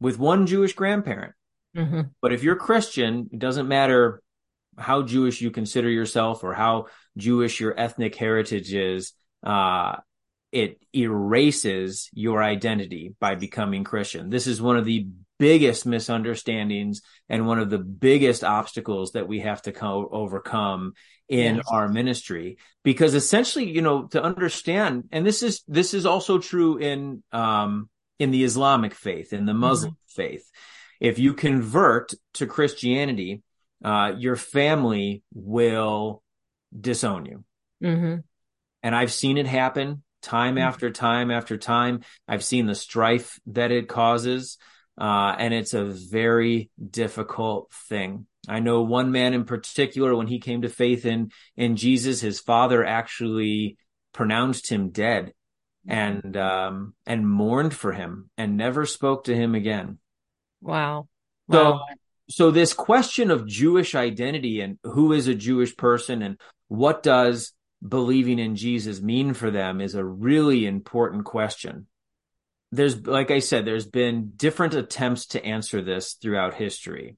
[0.00, 1.32] with one Jewish grandparent.
[1.76, 2.00] Mm-hmm.
[2.22, 4.22] But if you're Christian, it doesn't matter
[4.78, 6.86] how Jewish you consider yourself or how
[7.16, 9.12] Jewish your ethnic heritage is.
[9.42, 9.96] Uh,
[10.52, 14.30] it erases your identity by becoming Christian.
[14.30, 15.06] This is one of the
[15.38, 20.94] biggest misunderstandings and one of the biggest obstacles that we have to co- overcome
[21.28, 21.64] in yes.
[21.70, 26.78] our ministry because essentially you know to understand and this is this is also true
[26.78, 30.22] in um in the islamic faith in the muslim mm-hmm.
[30.22, 30.48] faith
[31.00, 33.42] if you convert to christianity
[33.84, 36.22] uh your family will
[36.78, 37.44] disown you
[37.82, 38.16] mm-hmm.
[38.82, 40.66] and i've seen it happen time mm-hmm.
[40.66, 44.58] after time after time i've seen the strife that it causes
[44.98, 48.26] uh, and it's a very difficult thing.
[48.48, 52.40] I know one man in particular, when he came to faith in, in Jesus, his
[52.40, 53.76] father actually
[54.12, 55.32] pronounced him dead
[55.86, 59.98] and, um, and mourned for him and never spoke to him again.
[60.66, 61.08] Wow.
[61.48, 61.84] wow.
[61.88, 61.94] So,
[62.28, 67.52] so this question of Jewish identity and who is a Jewish person and what does
[67.86, 71.86] believing in Jesus mean for them is a really important question
[72.72, 77.16] there's like I said, there's been different attempts to answer this throughout history.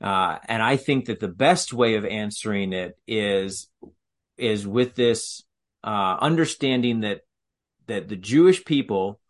[0.00, 3.68] Uh, and I think that the best way of answering it is
[4.36, 5.44] is with this
[5.84, 7.20] uh, understanding that
[7.86, 9.20] that the Jewish people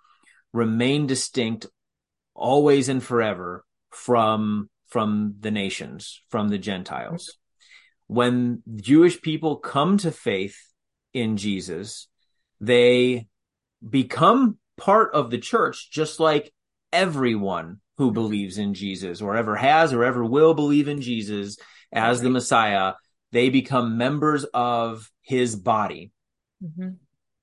[0.53, 1.67] remain distinct
[2.41, 7.37] always and forever from from the nations, from the Gentiles.
[8.09, 10.57] When Jewish people come to faith
[11.15, 12.09] in Jesus,
[12.61, 13.29] they
[13.89, 16.53] become part of the church, just like
[16.93, 21.57] everyone who believes in Jesus or ever has or ever will believe in Jesus
[21.93, 22.25] as right.
[22.25, 22.95] the Messiah,
[23.31, 26.11] they become members of his body.
[26.65, 26.95] Mm-hmm.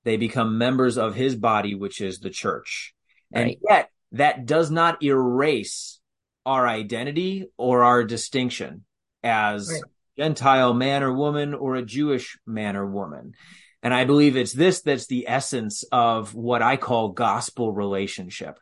[0.04, 2.94] They become members of his body, which is the church.
[3.32, 3.40] Right.
[3.40, 6.00] And yet that does not erase
[6.46, 8.84] our identity or our distinction
[9.22, 9.82] as right.
[10.16, 13.34] Gentile man or woman or a Jewish man or woman.
[13.82, 18.58] And I believe it's this that's the essence of what I call gospel relationship.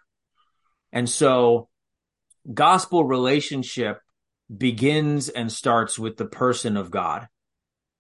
[0.93, 1.69] And so
[2.53, 4.01] gospel relationship
[4.55, 7.29] begins and starts with the person of God.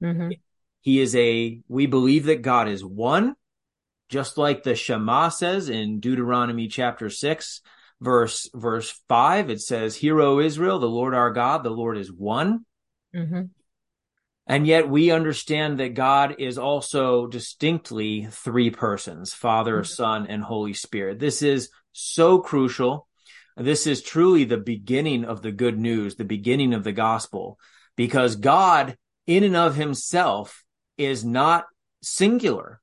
[0.02, 0.32] Mm-hmm.
[0.80, 3.34] He is a, we believe that God is one,
[4.08, 7.60] just like the Shema says in Deuteronomy chapter six,
[8.00, 9.50] verse, verse five.
[9.50, 12.64] It says, Hear, O Israel, the Lord our God, the Lord is one.
[13.14, 13.42] Mm-hmm.
[14.48, 19.84] And yet we understand that God is also distinctly three persons, Father, mm-hmm.
[19.84, 21.18] Son, and Holy Spirit.
[21.18, 23.08] This is so crucial.
[23.56, 27.58] This is truly the beginning of the good news, the beginning of the gospel,
[27.96, 30.62] because God in and of himself
[30.96, 31.64] is not
[32.02, 32.80] singular.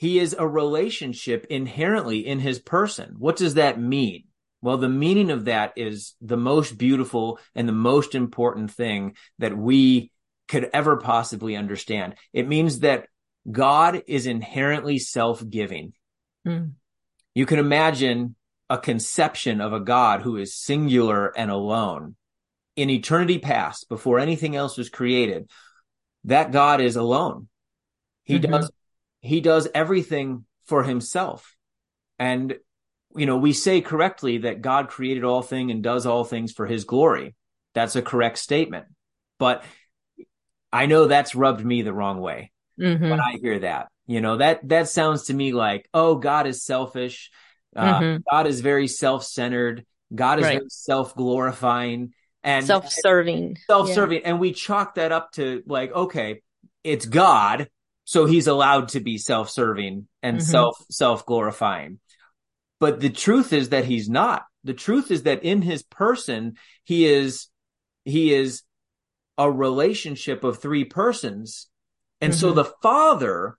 [0.00, 3.16] He is a relationship inherently in his person.
[3.18, 4.24] What does that mean?
[4.62, 9.54] Well, the meaning of that is the most beautiful and the most important thing that
[9.54, 10.10] we
[10.48, 12.14] could ever possibly understand.
[12.32, 13.08] It means that
[13.50, 15.92] God is inherently self-giving.
[16.48, 16.72] Mm.
[17.34, 18.36] You can imagine
[18.70, 22.16] a conception of a God who is singular and alone
[22.74, 25.50] in eternity past before anything else was created.
[26.24, 27.48] That God is alone.
[28.24, 28.50] He mm-hmm.
[28.50, 28.70] does,
[29.20, 31.56] he does everything for himself.
[32.18, 32.56] And,
[33.16, 36.66] you know, we say correctly that God created all things and does all things for
[36.66, 37.34] his glory.
[37.74, 38.86] That's a correct statement.
[39.38, 39.64] But
[40.72, 43.10] I know that's rubbed me the wrong way mm-hmm.
[43.10, 43.88] when I hear that.
[44.06, 47.30] You know, that, that sounds to me like, oh, God is selfish.
[47.76, 48.22] Uh, mm-hmm.
[48.30, 49.86] God is very self-centered.
[50.12, 50.58] God is right.
[50.58, 54.22] very self-glorifying and self-serving, self-serving.
[54.22, 54.28] Yeah.
[54.28, 56.42] And we chalk that up to like, okay,
[56.82, 57.68] it's God.
[58.10, 60.44] So he's allowed to be self-serving and mm-hmm.
[60.44, 62.00] self, self-glorifying.
[62.80, 64.42] But the truth is that he's not.
[64.64, 67.46] The truth is that in his person, he is,
[68.04, 68.62] he is
[69.38, 71.68] a relationship of three persons.
[72.20, 72.40] And mm-hmm.
[72.40, 73.56] so the father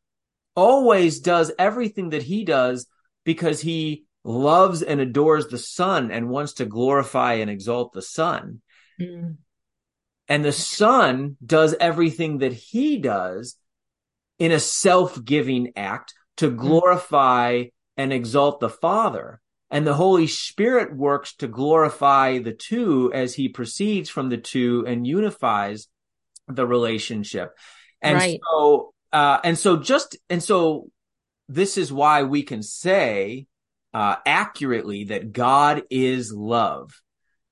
[0.54, 2.88] always does everything that he does
[3.24, 8.60] because he loves and adores the son and wants to glorify and exalt the son.
[9.00, 9.32] Mm-hmm.
[10.28, 13.56] And the son does everything that he does
[14.42, 16.58] in a self-giving act to mm-hmm.
[16.58, 17.64] glorify
[17.96, 19.40] and exalt the father.
[19.72, 24.84] and the Holy Spirit works to glorify the two as he proceeds from the two
[24.86, 25.88] and unifies
[26.48, 27.58] the relationship.
[28.02, 28.40] And right.
[28.52, 30.90] so, uh, and so just, and so
[31.48, 33.48] this is why we can say,
[33.94, 37.02] uh, accurately that God is love.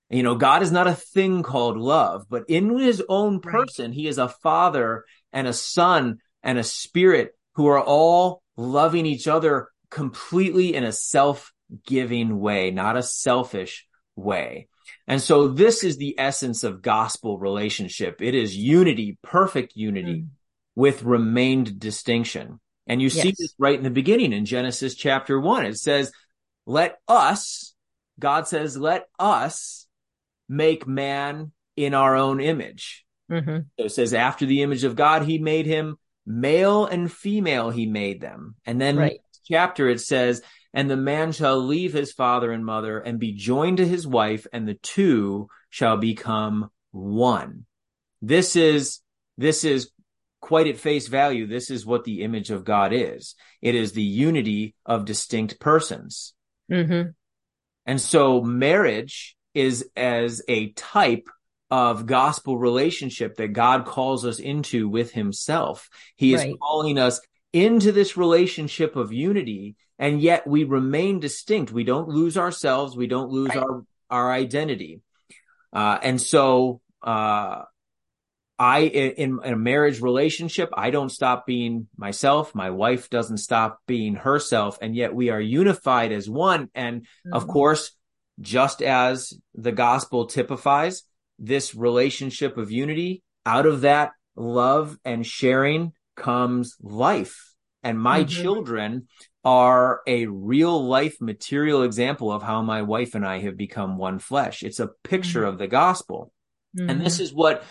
[0.10, 3.94] You know, God is not a thing called love, but in his own person, right.
[3.94, 9.28] he is a father and a son and a spirit who are all loving each
[9.28, 11.54] other completely in a self
[11.86, 14.68] giving way, not a selfish way.
[15.08, 18.22] And so this is the essence of gospel relationship.
[18.22, 20.28] It is unity, perfect unity mm.
[20.76, 22.60] with remained distinction.
[22.88, 23.22] And you yes.
[23.22, 25.66] see this right in the beginning in Genesis chapter one.
[25.66, 26.12] It says,
[26.66, 27.74] let us,
[28.20, 29.88] God says, let us
[30.48, 33.06] make man in our own image.
[33.32, 33.58] Mm-hmm.
[33.80, 35.98] So it says, after the image of God, he made him
[36.30, 38.56] male and female, he made them.
[38.66, 39.20] And then right.
[39.46, 40.42] chapter, it says,
[40.74, 44.46] and the man shall leave his father and mother and be joined to his wife,
[44.54, 47.66] and the two shall become one.
[48.22, 49.00] This is,
[49.38, 49.92] this is
[50.40, 51.48] quite at face value.
[51.48, 53.36] This is what the image of God is.
[53.62, 56.34] It is the unity of distinct persons.
[56.72, 57.10] Mm-hmm.
[57.88, 61.28] And so marriage is as a type
[61.72, 65.90] of gospel relationship that God calls us into with himself.
[66.16, 66.56] He is right.
[66.60, 67.22] calling us
[67.54, 71.74] into this relationship of unity and yet we remain distinct.
[71.74, 72.96] We don't lose ourselves.
[72.96, 73.58] We don't lose right.
[73.58, 75.02] our, our identity.
[75.74, 77.64] Uh, and so, uh,
[78.58, 82.54] I, in, in, a marriage relationship, I don't stop being myself.
[82.54, 84.78] My wife doesn't stop being herself.
[84.82, 86.70] And yet we are unified as one.
[86.76, 87.34] And mm-hmm.
[87.34, 87.92] of course,
[88.42, 91.04] just as the gospel typifies
[91.40, 97.54] this relationship of unity, out of that love and sharing comes life.
[97.84, 98.42] And my mm-hmm.
[98.42, 99.08] children
[99.44, 104.20] are a real life material example of how my wife and I have become one
[104.20, 104.64] flesh.
[104.64, 105.50] It's a picture mm-hmm.
[105.50, 106.32] of the gospel.
[106.78, 106.90] Mm-hmm.
[106.90, 107.24] And this mm-hmm.
[107.24, 107.64] is what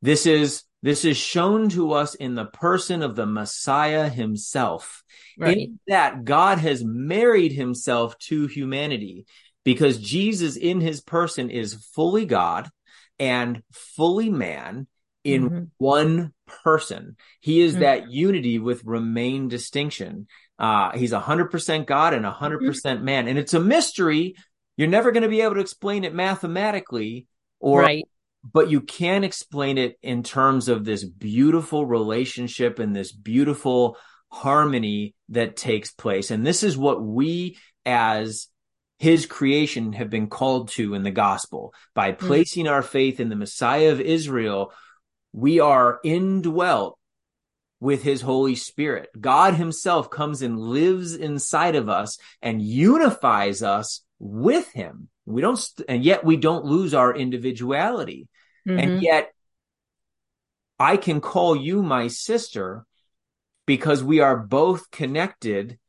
[0.00, 5.04] this is this is shown to us in the person of the Messiah himself.
[5.38, 5.56] Right.
[5.56, 9.26] In that God has married himself to humanity
[9.64, 12.68] because Jesus in his person is fully God
[13.22, 14.88] and fully man
[15.22, 15.64] in mm-hmm.
[15.78, 16.32] one
[16.64, 17.16] person.
[17.38, 17.82] He is mm-hmm.
[17.82, 20.26] that unity with remain distinction.
[20.58, 23.28] Uh, he's 100% God and 100% mm hmm man.
[23.28, 24.34] And it's a mystery.
[24.76, 27.28] You're never going to be able to explain it mathematically
[27.60, 28.04] or, right.
[28.42, 33.96] but you can explain it in terms of this beautiful relationship and this beautiful
[34.32, 36.32] harmony that takes place.
[36.32, 37.56] And this is what we
[37.86, 38.48] as
[39.02, 42.24] his creation have been called to in the gospel by mm-hmm.
[42.24, 42.74] placing mm-hmm.
[42.74, 44.72] our faith in the Messiah of Israel.
[45.32, 46.96] We are indwelt
[47.80, 49.10] with his Holy Spirit.
[49.20, 55.08] God himself comes and lives inside of us and unifies us with him.
[55.26, 58.28] We don't, st- and yet we don't lose our individuality.
[58.68, 58.78] Mm-hmm.
[58.78, 59.32] And yet
[60.78, 62.86] I can call you my sister
[63.66, 65.80] because we are both connected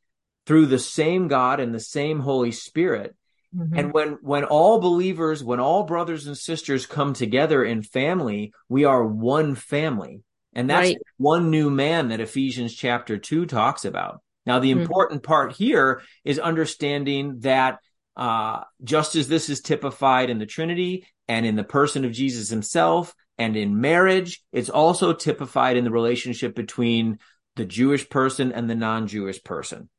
[0.46, 3.16] through the same God and the same Holy Spirit.
[3.56, 3.78] Mm-hmm.
[3.78, 8.86] And when, when all believers, when all brothers and sisters come together in family, we
[8.86, 10.22] are one family.
[10.54, 10.98] And that's right.
[11.18, 14.22] one new man that Ephesians chapter 2 talks about.
[14.46, 14.82] Now, the mm-hmm.
[14.82, 17.80] important part here is understanding that
[18.16, 22.50] uh, just as this is typified in the Trinity and in the person of Jesus
[22.50, 27.20] himself and in marriage, it's also typified in the relationship between
[27.56, 29.90] the Jewish person and the non Jewish person.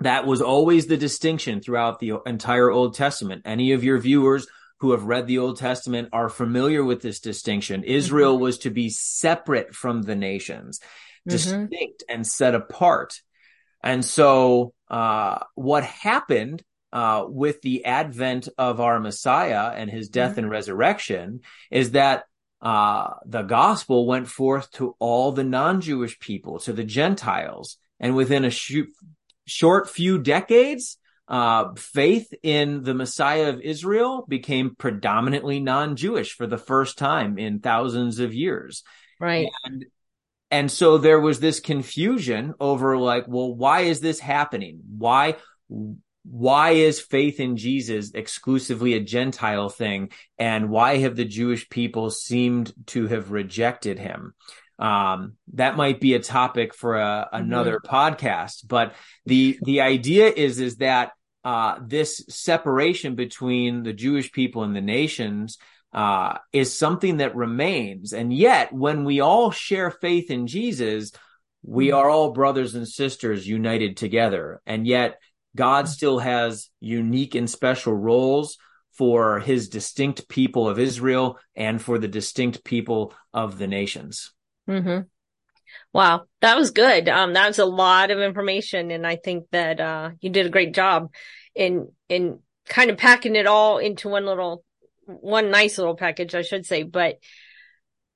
[0.00, 3.42] That was always the distinction throughout the entire Old Testament.
[3.44, 4.46] Any of your viewers
[4.80, 7.82] who have read the Old Testament are familiar with this distinction.
[7.82, 8.42] Israel mm-hmm.
[8.42, 11.30] was to be separate from the nations, mm-hmm.
[11.30, 13.20] distinct and set apart.
[13.82, 20.32] And so, uh, what happened uh, with the advent of our Messiah and his death
[20.32, 20.40] mm-hmm.
[20.40, 22.24] and resurrection is that
[22.60, 28.44] uh, the gospel went forth to all the non-Jewish people, to the Gentiles, and within
[28.44, 28.82] a sh-
[29.46, 36.58] short few decades, uh, faith in the Messiah of Israel became predominantly non-Jewish for the
[36.58, 38.84] first time in thousands of years.
[39.20, 39.48] Right.
[39.64, 39.86] And,
[40.50, 44.80] and so there was this confusion over like, well, why is this happening?
[44.96, 45.36] Why,
[46.24, 50.10] why is faith in Jesus exclusively a Gentile thing?
[50.38, 54.34] And why have the Jewish people seemed to have rejected him?
[54.78, 57.94] Um, that might be a topic for a, another mm-hmm.
[57.94, 61.12] podcast but the the idea is is that
[61.44, 65.58] uh, this separation between the jewish people and the nations
[65.92, 71.12] uh, is something that remains and yet when we all share faith in jesus
[71.62, 71.96] we mm-hmm.
[71.96, 75.18] are all brothers and sisters united together and yet
[75.56, 78.58] God still has unique and special roles
[78.92, 84.32] for his distinct people of Israel and for the distinct people of the nations.
[84.68, 85.02] Mm-hmm.
[85.92, 87.08] Wow, that was good.
[87.08, 90.50] Um, that was a lot of information, and I think that uh, you did a
[90.50, 91.12] great job
[91.54, 94.64] in in kind of packing it all into one little,
[95.06, 96.82] one nice little package, I should say.
[96.82, 97.18] But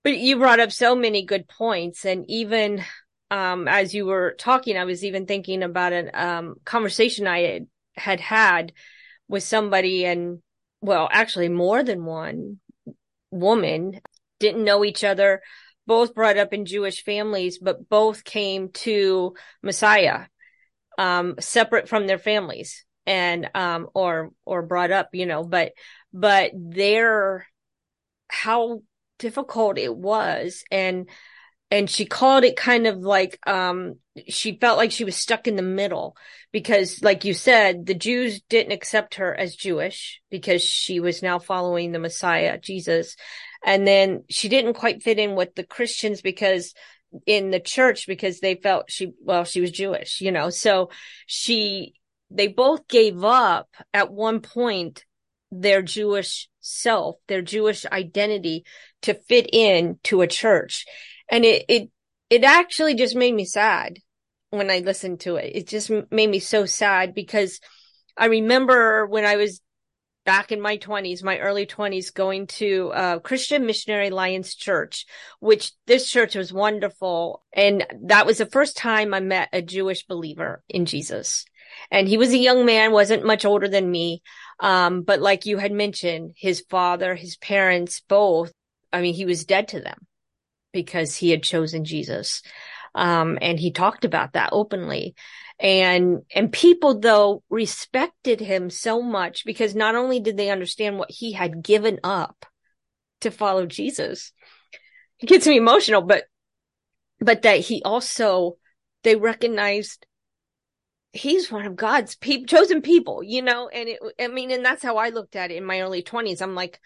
[0.03, 2.83] but you brought up so many good points, and even
[3.31, 7.67] um, as you were talking, I was even thinking about a um, conversation I had,
[7.97, 8.73] had had
[9.29, 10.43] with somebody, and
[10.81, 12.59] well, actually more than one
[13.31, 14.01] woman
[14.39, 15.43] didn't know each other,
[15.87, 20.27] both brought up in Jewish families, but both came to Messiah
[20.99, 25.73] um, separate from their families and um, or or brought up, you know, but
[26.13, 27.47] but their
[28.29, 28.83] how
[29.19, 31.09] difficult it was and
[31.71, 33.97] and she called it kind of like um
[34.29, 36.17] she felt like she was stuck in the middle
[36.53, 41.39] because like you said the Jews didn't accept her as Jewish because she was now
[41.39, 43.17] following the Messiah Jesus
[43.65, 46.75] and then she didn't quite fit in with the Christians because
[47.27, 50.91] in the church because they felt she well she was Jewish you know so
[51.27, 51.95] she
[52.31, 55.05] they both gave up at one point
[55.51, 58.65] their Jewish self their Jewish identity
[59.03, 60.87] to fit in to a church
[61.29, 61.91] and it it
[62.31, 63.99] it actually just made me sad
[64.51, 65.53] when I listened to it.
[65.55, 67.61] It just made me so sad because
[68.17, 69.61] I remember when I was
[70.25, 75.07] back in my 20s, my early 20s, going to uh, Christian Missionary Alliance Church,
[75.41, 77.43] which this church was wonderful.
[77.53, 81.45] And that was the first time I met a Jewish believer in Jesus.
[81.91, 84.23] And he was a young man, wasn't much older than me.
[84.59, 88.53] Um, but like you had mentioned, his father, his parents, both,
[88.93, 90.07] I mean, he was dead to them
[90.73, 92.43] because he had chosen Jesus.
[92.95, 95.15] Um, and he talked about that openly.
[95.61, 101.11] And, and people though respected him so much because not only did they understand what
[101.11, 102.47] he had given up
[103.21, 104.33] to follow Jesus,
[105.21, 106.25] it gets me emotional, but,
[107.21, 108.57] but that he also,
[109.03, 110.07] they recognized
[111.13, 114.83] he's one of God's pe- chosen people, you know, and it, I mean, and that's
[114.83, 116.41] how I looked at it in my early twenties.
[116.41, 116.81] I'm like,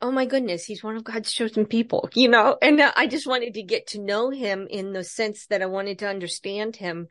[0.00, 2.56] oh my goodness, he's one of God's chosen people, you know?
[2.60, 5.66] And uh, I just wanted to get to know him in the sense that I
[5.66, 7.08] wanted to understand him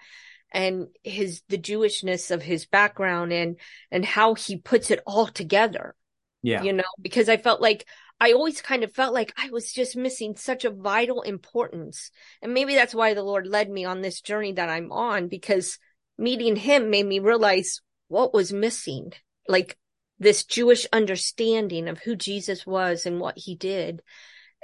[0.51, 3.57] and his, the Jewishness of his background and,
[3.91, 5.95] and how he puts it all together.
[6.41, 6.63] Yeah.
[6.63, 7.85] You know, because I felt like,
[8.21, 12.11] I always kind of felt like I was just missing such a vital importance.
[12.41, 15.79] And maybe that's why the Lord led me on this journey that I'm on because
[16.17, 19.13] meeting him made me realize what was missing.
[19.47, 19.77] Like
[20.19, 24.01] this Jewish understanding of who Jesus was and what he did.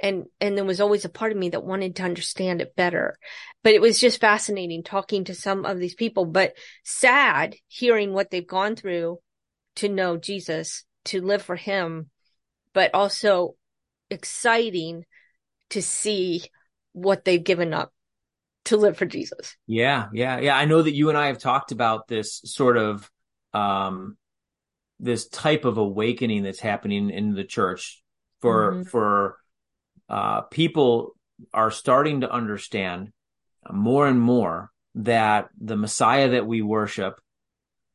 [0.02, 3.16] And, and there was always a part of me that wanted to understand it better.
[3.64, 6.52] But it was just fascinating talking to some of these people, but
[6.84, 9.18] sad hearing what they've gone through
[9.76, 12.10] to know Jesus, to live for him,
[12.74, 13.54] but also
[14.10, 15.04] exciting
[15.70, 16.42] to see
[16.92, 17.92] what they've given up
[18.66, 19.56] to live for Jesus.
[19.66, 20.56] Yeah, yeah, yeah.
[20.56, 23.10] I know that you and I have talked about this sort of
[23.54, 24.16] um
[24.98, 28.02] this type of awakening that's happening in the church
[28.40, 28.82] for mm-hmm.
[28.84, 29.36] for
[30.08, 31.14] uh, people
[31.52, 33.12] are starting to understand
[33.70, 37.20] more and more that the Messiah that we worship,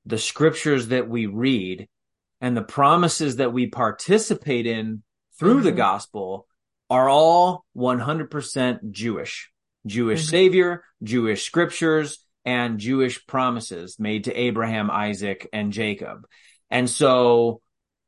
[0.06, 1.88] the scriptures that we read,
[2.40, 5.04] and the promises that we participate in
[5.40, 5.66] through mm-hmm.
[5.66, 6.48] the gospel
[6.90, 9.50] are all 100% Jewish.
[9.86, 10.30] Jewish mm-hmm.
[10.30, 16.26] Savior, Jewish scriptures, and Jewish promises made to Abraham, Isaac, and Jacob.
[16.70, 17.62] And so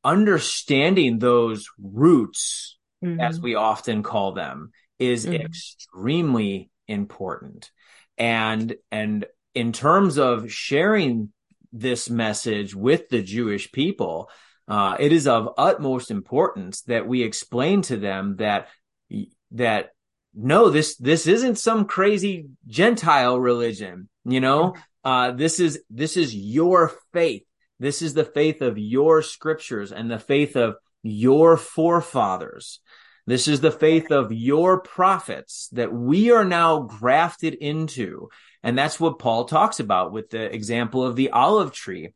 [0.04, 2.73] understanding those roots,
[3.04, 3.20] mm-hmm.
[3.20, 5.36] as we often call them, is mm-hmm.
[5.36, 7.72] extremely important.
[8.18, 11.34] And, and in terms of sharing
[11.72, 14.30] this message with the Jewish people,
[14.68, 18.70] uh, it is of utmost importance that we explain to them that,
[19.52, 19.90] that
[20.34, 25.10] no, this, this isn't some crazy Gentile religion, you know, mm-hmm.
[25.10, 27.44] uh, this is, this is your faith.
[27.80, 32.80] This is the faith of your scriptures and the faith of your forefathers.
[33.28, 38.30] This is the faith of your prophets that we are now grafted into.
[38.64, 42.14] And that's what Paul talks about with the example of the olive tree.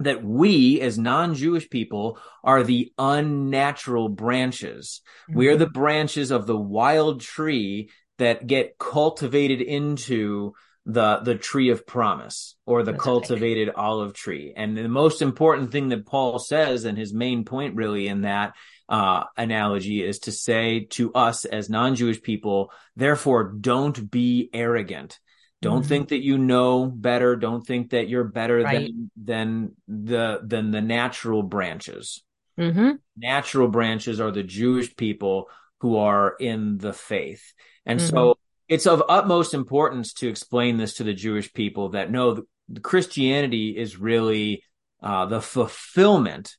[0.00, 5.00] That we as non-Jewish people are the unnatural branches.
[5.28, 5.38] Mm-hmm.
[5.38, 5.58] We are mm-hmm.
[5.58, 10.54] the branches of the wild tree that get cultivated into
[10.90, 14.54] the the tree of promise or the That's cultivated olive tree.
[14.56, 18.54] And the most important thing that Paul says, and his main point really in that
[18.88, 25.20] uh, analogy is to say to us as non-Jewish people, therefore don't be arrogant.
[25.60, 25.88] Don't Mhm.
[25.88, 27.36] think that you know better.
[27.36, 28.88] Don't think that you're better Right.
[28.88, 32.22] than than the than the natural branches.
[32.58, 32.92] Mm-hmm.
[33.14, 37.52] Natural branches are the Jewish people who are in the faith.
[37.84, 38.10] And Mhm.
[38.10, 38.37] so
[38.68, 42.42] it's of utmost importance to explain this to the Jewish people that no,
[42.82, 44.62] Christianity is really
[45.02, 46.56] uh, the fulfillment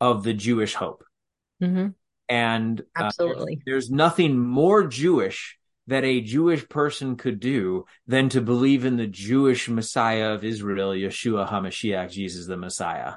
[0.00, 1.04] of the Jewish hope.
[1.62, 1.88] Mm-hmm.
[2.28, 3.60] And uh, Absolutely.
[3.66, 5.58] there's nothing more Jewish
[5.88, 10.90] that a Jewish person could do than to believe in the Jewish Messiah of Israel,
[10.90, 13.14] Yeshua HaMashiach, Jesus the Messiah.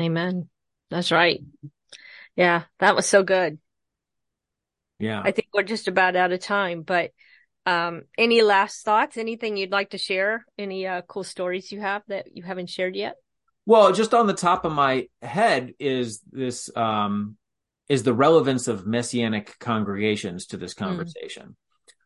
[0.00, 0.48] Amen.
[0.90, 1.40] That's right.
[2.36, 3.58] Yeah, that was so good.
[4.98, 5.22] Yeah.
[5.24, 7.10] I think we're just about out of time, but
[7.66, 9.16] um, any last thoughts?
[9.16, 10.44] Anything you'd like to share?
[10.58, 13.16] Any uh, cool stories you have that you haven't shared yet?
[13.66, 17.36] Well, just on the top of my head is this um
[17.88, 21.56] is the relevance of messianic congregations to this conversation.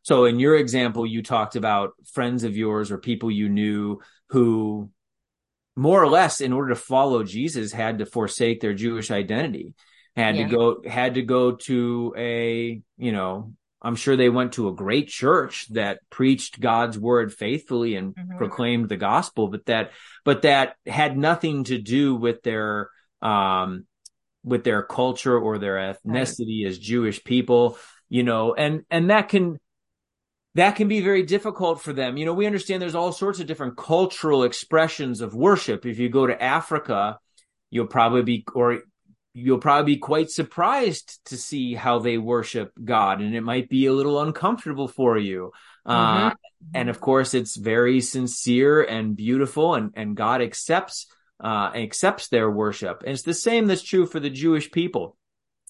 [0.02, 4.90] So in your example, you talked about friends of yours or people you knew who
[5.76, 9.74] more or less in order to follow Jesus had to forsake their Jewish identity,
[10.16, 10.48] had Yeah.
[10.48, 14.74] to go had to go to a, you know, I'm sure they went to a
[14.74, 18.36] great church that preached God's word faithfully and Mhm.
[18.38, 19.92] proclaimed the gospel, but that
[20.24, 22.90] but that had nothing to do with their
[23.20, 23.86] um
[24.44, 29.58] with their culture or their ethnicity as Jewish people, you know, and and that can
[30.54, 32.18] that can be very difficult for them.
[32.18, 35.86] You know, we understand there's all sorts of different cultural expressions of worship.
[35.86, 37.18] If you go to Africa,
[37.70, 38.80] you'll probably be or
[39.34, 43.86] you'll probably be quite surprised to see how they worship God and it might be
[43.86, 45.52] a little uncomfortable for you.
[45.86, 46.34] Uh, Mhm.
[46.74, 51.06] and of course it's very sincere and beautiful and, and God accepts,
[51.42, 53.02] uh, accepts their worship.
[53.02, 55.16] And it's the same that's true for the Jewish people.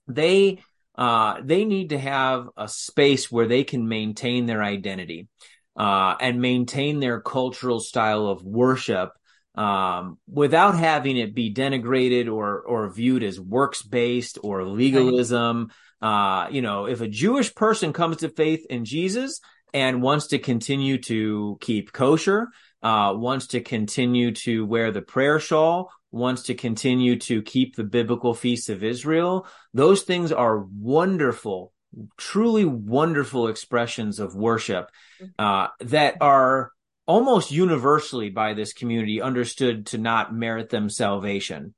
[0.06, 0.58] They,
[0.98, 5.28] uh, they need to have a space where they can maintain their identity,
[5.76, 9.12] uh, and maintain their cultural style of worship,
[9.55, 15.70] um, without having it be denigrated or, or viewed as works based or legalism.
[16.00, 19.40] Uh, you know, if a Jewish person comes to faith in Jesus
[19.72, 22.48] and wants to continue to keep kosher,
[22.82, 27.84] uh, wants to continue to wear the prayer shawl, wants to continue to keep the
[27.84, 31.72] biblical feasts of Israel, those things are wonderful,
[32.16, 34.90] truly wonderful expressions of worship
[35.38, 36.72] uh, that are
[37.07, 41.74] almost universally by this community understood to not merit them salvation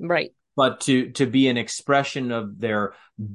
[0.00, 0.30] Right.
[0.56, 2.94] but to to be an expression of their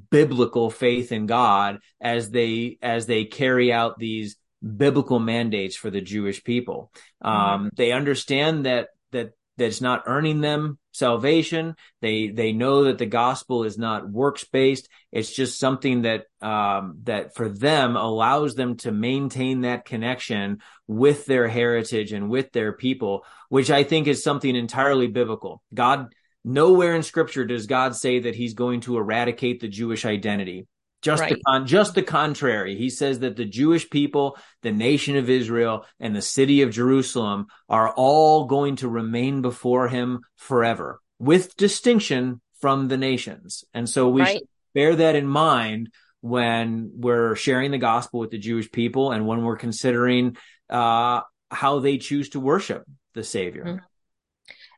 [0.10, 6.00] biblical faith in God as they as they carry out these biblical mandates for the
[6.00, 6.92] Jewish people.
[7.22, 11.76] Um, They understand that that that it's not earning them salvation.
[12.02, 14.90] They they know that the gospel is not works based.
[15.12, 21.26] It's just something that um, that for them allows them to maintain that connection with
[21.26, 25.62] their heritage and with their people, which I think is something entirely biblical.
[25.74, 26.14] God
[26.46, 30.68] Nowhere in scripture does God say that he's going to eradicate the Jewish identity.
[31.04, 32.78] Just the con- just the contrary.
[32.78, 37.48] He says that the Jewish people, the nation of Israel, and the city of Jerusalem
[37.68, 43.66] are all going to remain before him forever, with distinction from the nations.
[43.74, 44.38] And so we Right.
[44.38, 45.92] should bear that in mind
[46.22, 50.38] when we're sharing the gospel with the Jewish people and when we're considering
[50.70, 52.84] uh, how they choose to worship
[53.14, 53.66] the Savior.
[53.66, 53.80] Mhm.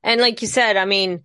[0.03, 1.21] And like you said, I mean,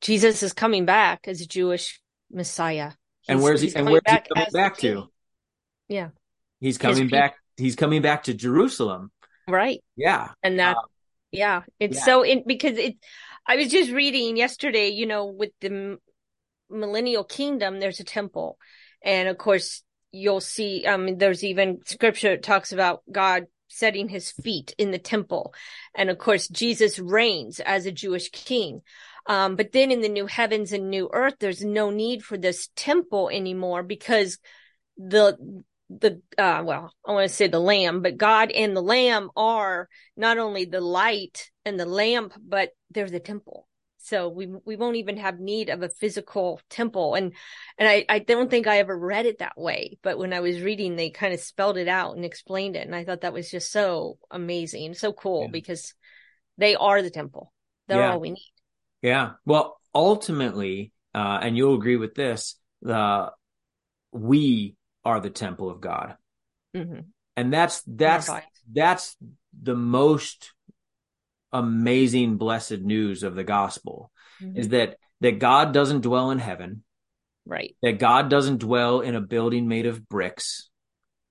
[0.00, 2.00] Jesus is coming back as a Jewish
[2.30, 2.92] Messiah.
[3.28, 3.74] And where's he?
[3.74, 5.10] And where's he coming back to?
[5.88, 6.08] Yeah.
[6.60, 7.36] He's coming back.
[7.56, 9.10] He's coming back to Jerusalem.
[9.48, 9.82] Right.
[9.96, 10.28] Yeah.
[10.42, 10.76] And that,
[11.30, 12.04] yeah, it's yeah.
[12.04, 12.96] so in because it,
[13.46, 15.98] I was just reading yesterday, you know, with the
[16.70, 18.58] millennial kingdom, there's a temple.
[19.02, 24.30] And of course, you'll see, um, there's even scripture that talks about God setting his
[24.30, 25.54] feet in the temple.
[25.94, 28.82] And of course, Jesus reigns as a Jewish king.
[29.26, 32.68] Um, but then in the new heavens and new earth, there's no need for this
[32.76, 34.38] temple anymore because
[34.96, 35.36] the
[35.90, 39.88] the uh well i want to say the lamb but god and the lamb are
[40.16, 43.66] not only the light and the lamp but they're the temple
[43.96, 47.32] so we we won't even have need of a physical temple and
[47.78, 50.60] and i i don't think i ever read it that way but when i was
[50.60, 53.50] reading they kind of spelled it out and explained it and i thought that was
[53.50, 55.48] just so amazing so cool Yeah.
[55.52, 55.94] because
[56.58, 57.50] they are the temple
[57.86, 58.12] they're Yeah.
[58.12, 58.52] all we need
[59.02, 59.32] Yeah.
[59.44, 63.30] Well, ultimately, uh, and you'll agree with this, uh,
[64.12, 66.16] we are the temple of God.
[66.74, 67.00] hmm
[67.36, 68.30] And that's, that's,
[68.72, 69.16] that's
[69.60, 70.52] the most
[71.52, 74.10] amazing blessed news of the gospel
[74.54, 76.84] is that, that God doesn't dwell in heaven,
[77.46, 80.68] right that God doesn't dwell in a building made of bricks,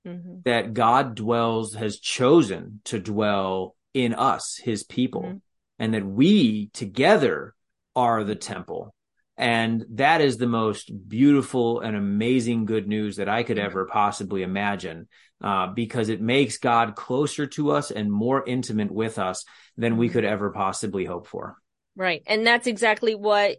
[0.05, 0.39] mm-hmm.
[0.43, 5.38] that God dwells, has chosen to dwell in us, his people, mm-hmm.
[5.80, 7.53] and that we together
[7.98, 8.93] are the temple.
[9.39, 14.41] And that is the most beautiful and amazing good news that I could ever possibly
[14.41, 15.08] imagine,
[15.43, 19.45] uh, because it makes God closer to us and more intimate with us
[19.76, 21.56] than we could ever possibly hope for.
[21.95, 22.24] Right.
[22.26, 23.58] And that's exactly what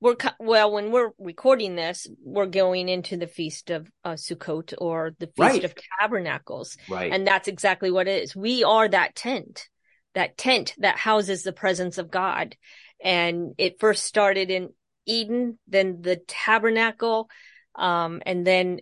[0.00, 5.14] we're, well, when we're recording this, we're going into the Feast of uh, Sukkot or
[5.18, 5.64] the Feast right.
[5.64, 6.76] of Tabernacles.
[6.86, 7.10] Right.
[7.10, 8.36] And that's exactly what it is.
[8.36, 9.68] We are that tent,
[10.14, 12.56] that tent that houses the presence of God.
[13.04, 14.70] And it first started in
[15.06, 17.28] Eden, then the tabernacle,
[17.76, 18.80] um, and then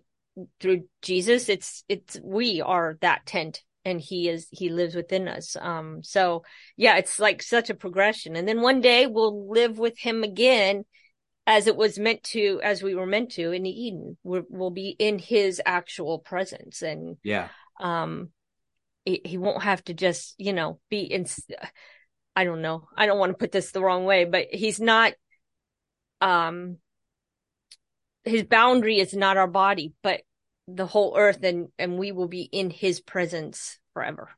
[0.61, 5.57] through Jesus, it's, it's, we are that tent and he is, he lives within us.
[5.61, 6.45] Um, so
[6.77, 8.37] yeah, it's like such a progression.
[8.37, 10.85] And then one day we'll live with him again
[11.47, 14.17] as it was meant to, as we were meant to in Eden.
[14.23, 16.83] we will be in his actual presence.
[16.83, 17.49] And yeah,
[17.81, 18.31] um,
[19.05, 21.27] he, he won't have to just, you know, be in,
[22.35, 22.89] I don't know.
[22.97, 25.13] I don't want to put this the wrong way, but he's not
[26.23, 26.79] um
[28.25, 30.23] his boundary is not our body but
[30.69, 34.31] the whole earth and and we will be in his presence forever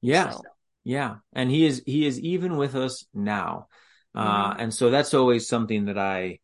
[0.00, 0.42] yeah so.
[0.84, 3.68] yeah and he is he is even with us now
[4.14, 4.60] uh mm-hmm.
[4.60, 6.38] and so that's always something that i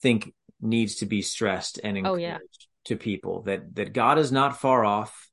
[0.00, 2.38] think needs to be stressed and encouraged oh, yeah.
[2.84, 5.28] to people that that god is not far off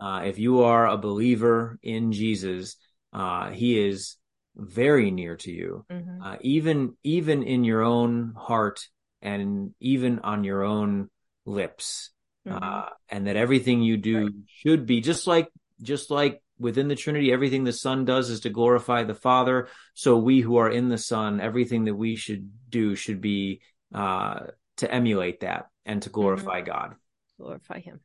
[0.00, 2.76] uh, if you are a believer in jesus
[3.12, 4.16] uh, he is
[4.56, 6.22] very near to you, mm-hmm.
[6.22, 8.88] uh, even even in your own heart
[9.20, 11.08] and even on your own
[11.44, 12.10] lips,
[12.46, 12.62] mm-hmm.
[12.62, 14.32] uh, and that everything you do right.
[14.46, 15.48] should be just like
[15.80, 19.68] just like within the Trinity, everything the Son does is to glorify the Father.
[19.94, 24.46] So we who are in the Son, everything that we should do should be uh,
[24.78, 26.20] to emulate that and to mm-hmm.
[26.20, 26.70] glorify mm-hmm.
[26.70, 26.94] God.
[27.38, 28.00] Glorify Him.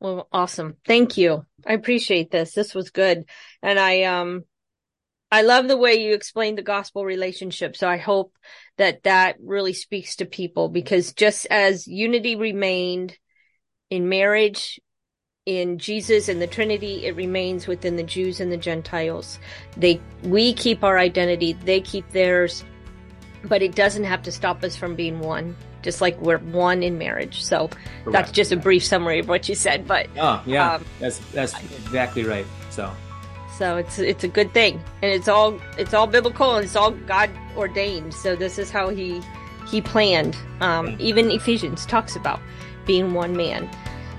[0.00, 0.76] Well, awesome.
[0.86, 1.44] Thank you.
[1.66, 2.52] I appreciate this.
[2.52, 3.26] This was good.
[3.62, 4.44] And I, um,
[5.30, 7.76] I love the way you explained the gospel relationship.
[7.76, 8.34] So I hope
[8.78, 13.16] that that really speaks to people because just as unity remained
[13.90, 14.80] in marriage,
[15.46, 19.38] in Jesus and the Trinity, it remains within the Jews and the Gentiles.
[19.76, 22.64] They, we keep our identity, they keep theirs,
[23.44, 25.56] but it doesn't have to stop us from being one.
[25.82, 27.42] Just like we're one in marriage.
[27.42, 28.12] So Correct.
[28.12, 29.86] that's just a brief summary of what you said.
[29.86, 32.46] But oh yeah, um, that's that's exactly right.
[32.70, 32.92] So
[33.60, 36.92] so it's it's a good thing, and it's all it's all biblical and it's all
[36.92, 38.14] God ordained.
[38.14, 39.20] So this is how he
[39.68, 40.34] he planned.
[40.60, 42.40] Um, even Ephesians talks about
[42.86, 43.68] being one man.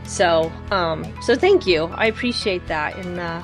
[0.05, 1.85] So um, so thank you.
[1.95, 2.95] I appreciate that.
[2.97, 3.41] And uh,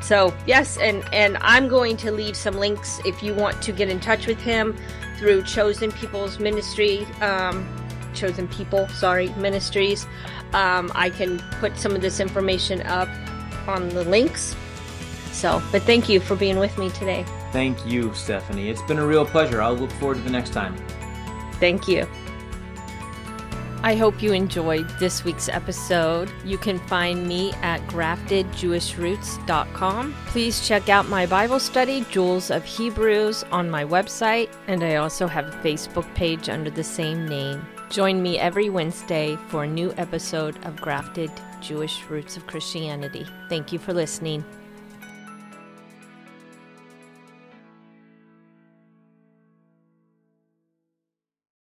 [0.00, 3.88] so yes, and and I'm going to leave some links if you want to get
[3.88, 4.76] in touch with him
[5.18, 7.04] through Chosen People's Ministry.
[7.20, 7.66] Um,
[8.14, 10.06] chosen people, sorry, ministries.
[10.54, 13.08] Um, I can put some of this information up
[13.68, 14.56] on the links
[15.36, 17.26] so, but thank you for being with me today.
[17.52, 18.70] Thank you, Stephanie.
[18.70, 19.60] It's been a real pleasure.
[19.60, 20.74] I'll look forward to the next time.
[21.60, 22.08] Thank you.
[23.82, 26.30] I hope you enjoyed this week's episode.
[26.44, 30.14] You can find me at graftedjewishroots.com.
[30.26, 35.26] Please check out my Bible study, Jewels of Hebrews, on my website, and I also
[35.26, 37.64] have a Facebook page under the same name.
[37.90, 43.26] Join me every Wednesday for a new episode of Grafted Jewish Roots of Christianity.
[43.48, 44.44] Thank you for listening.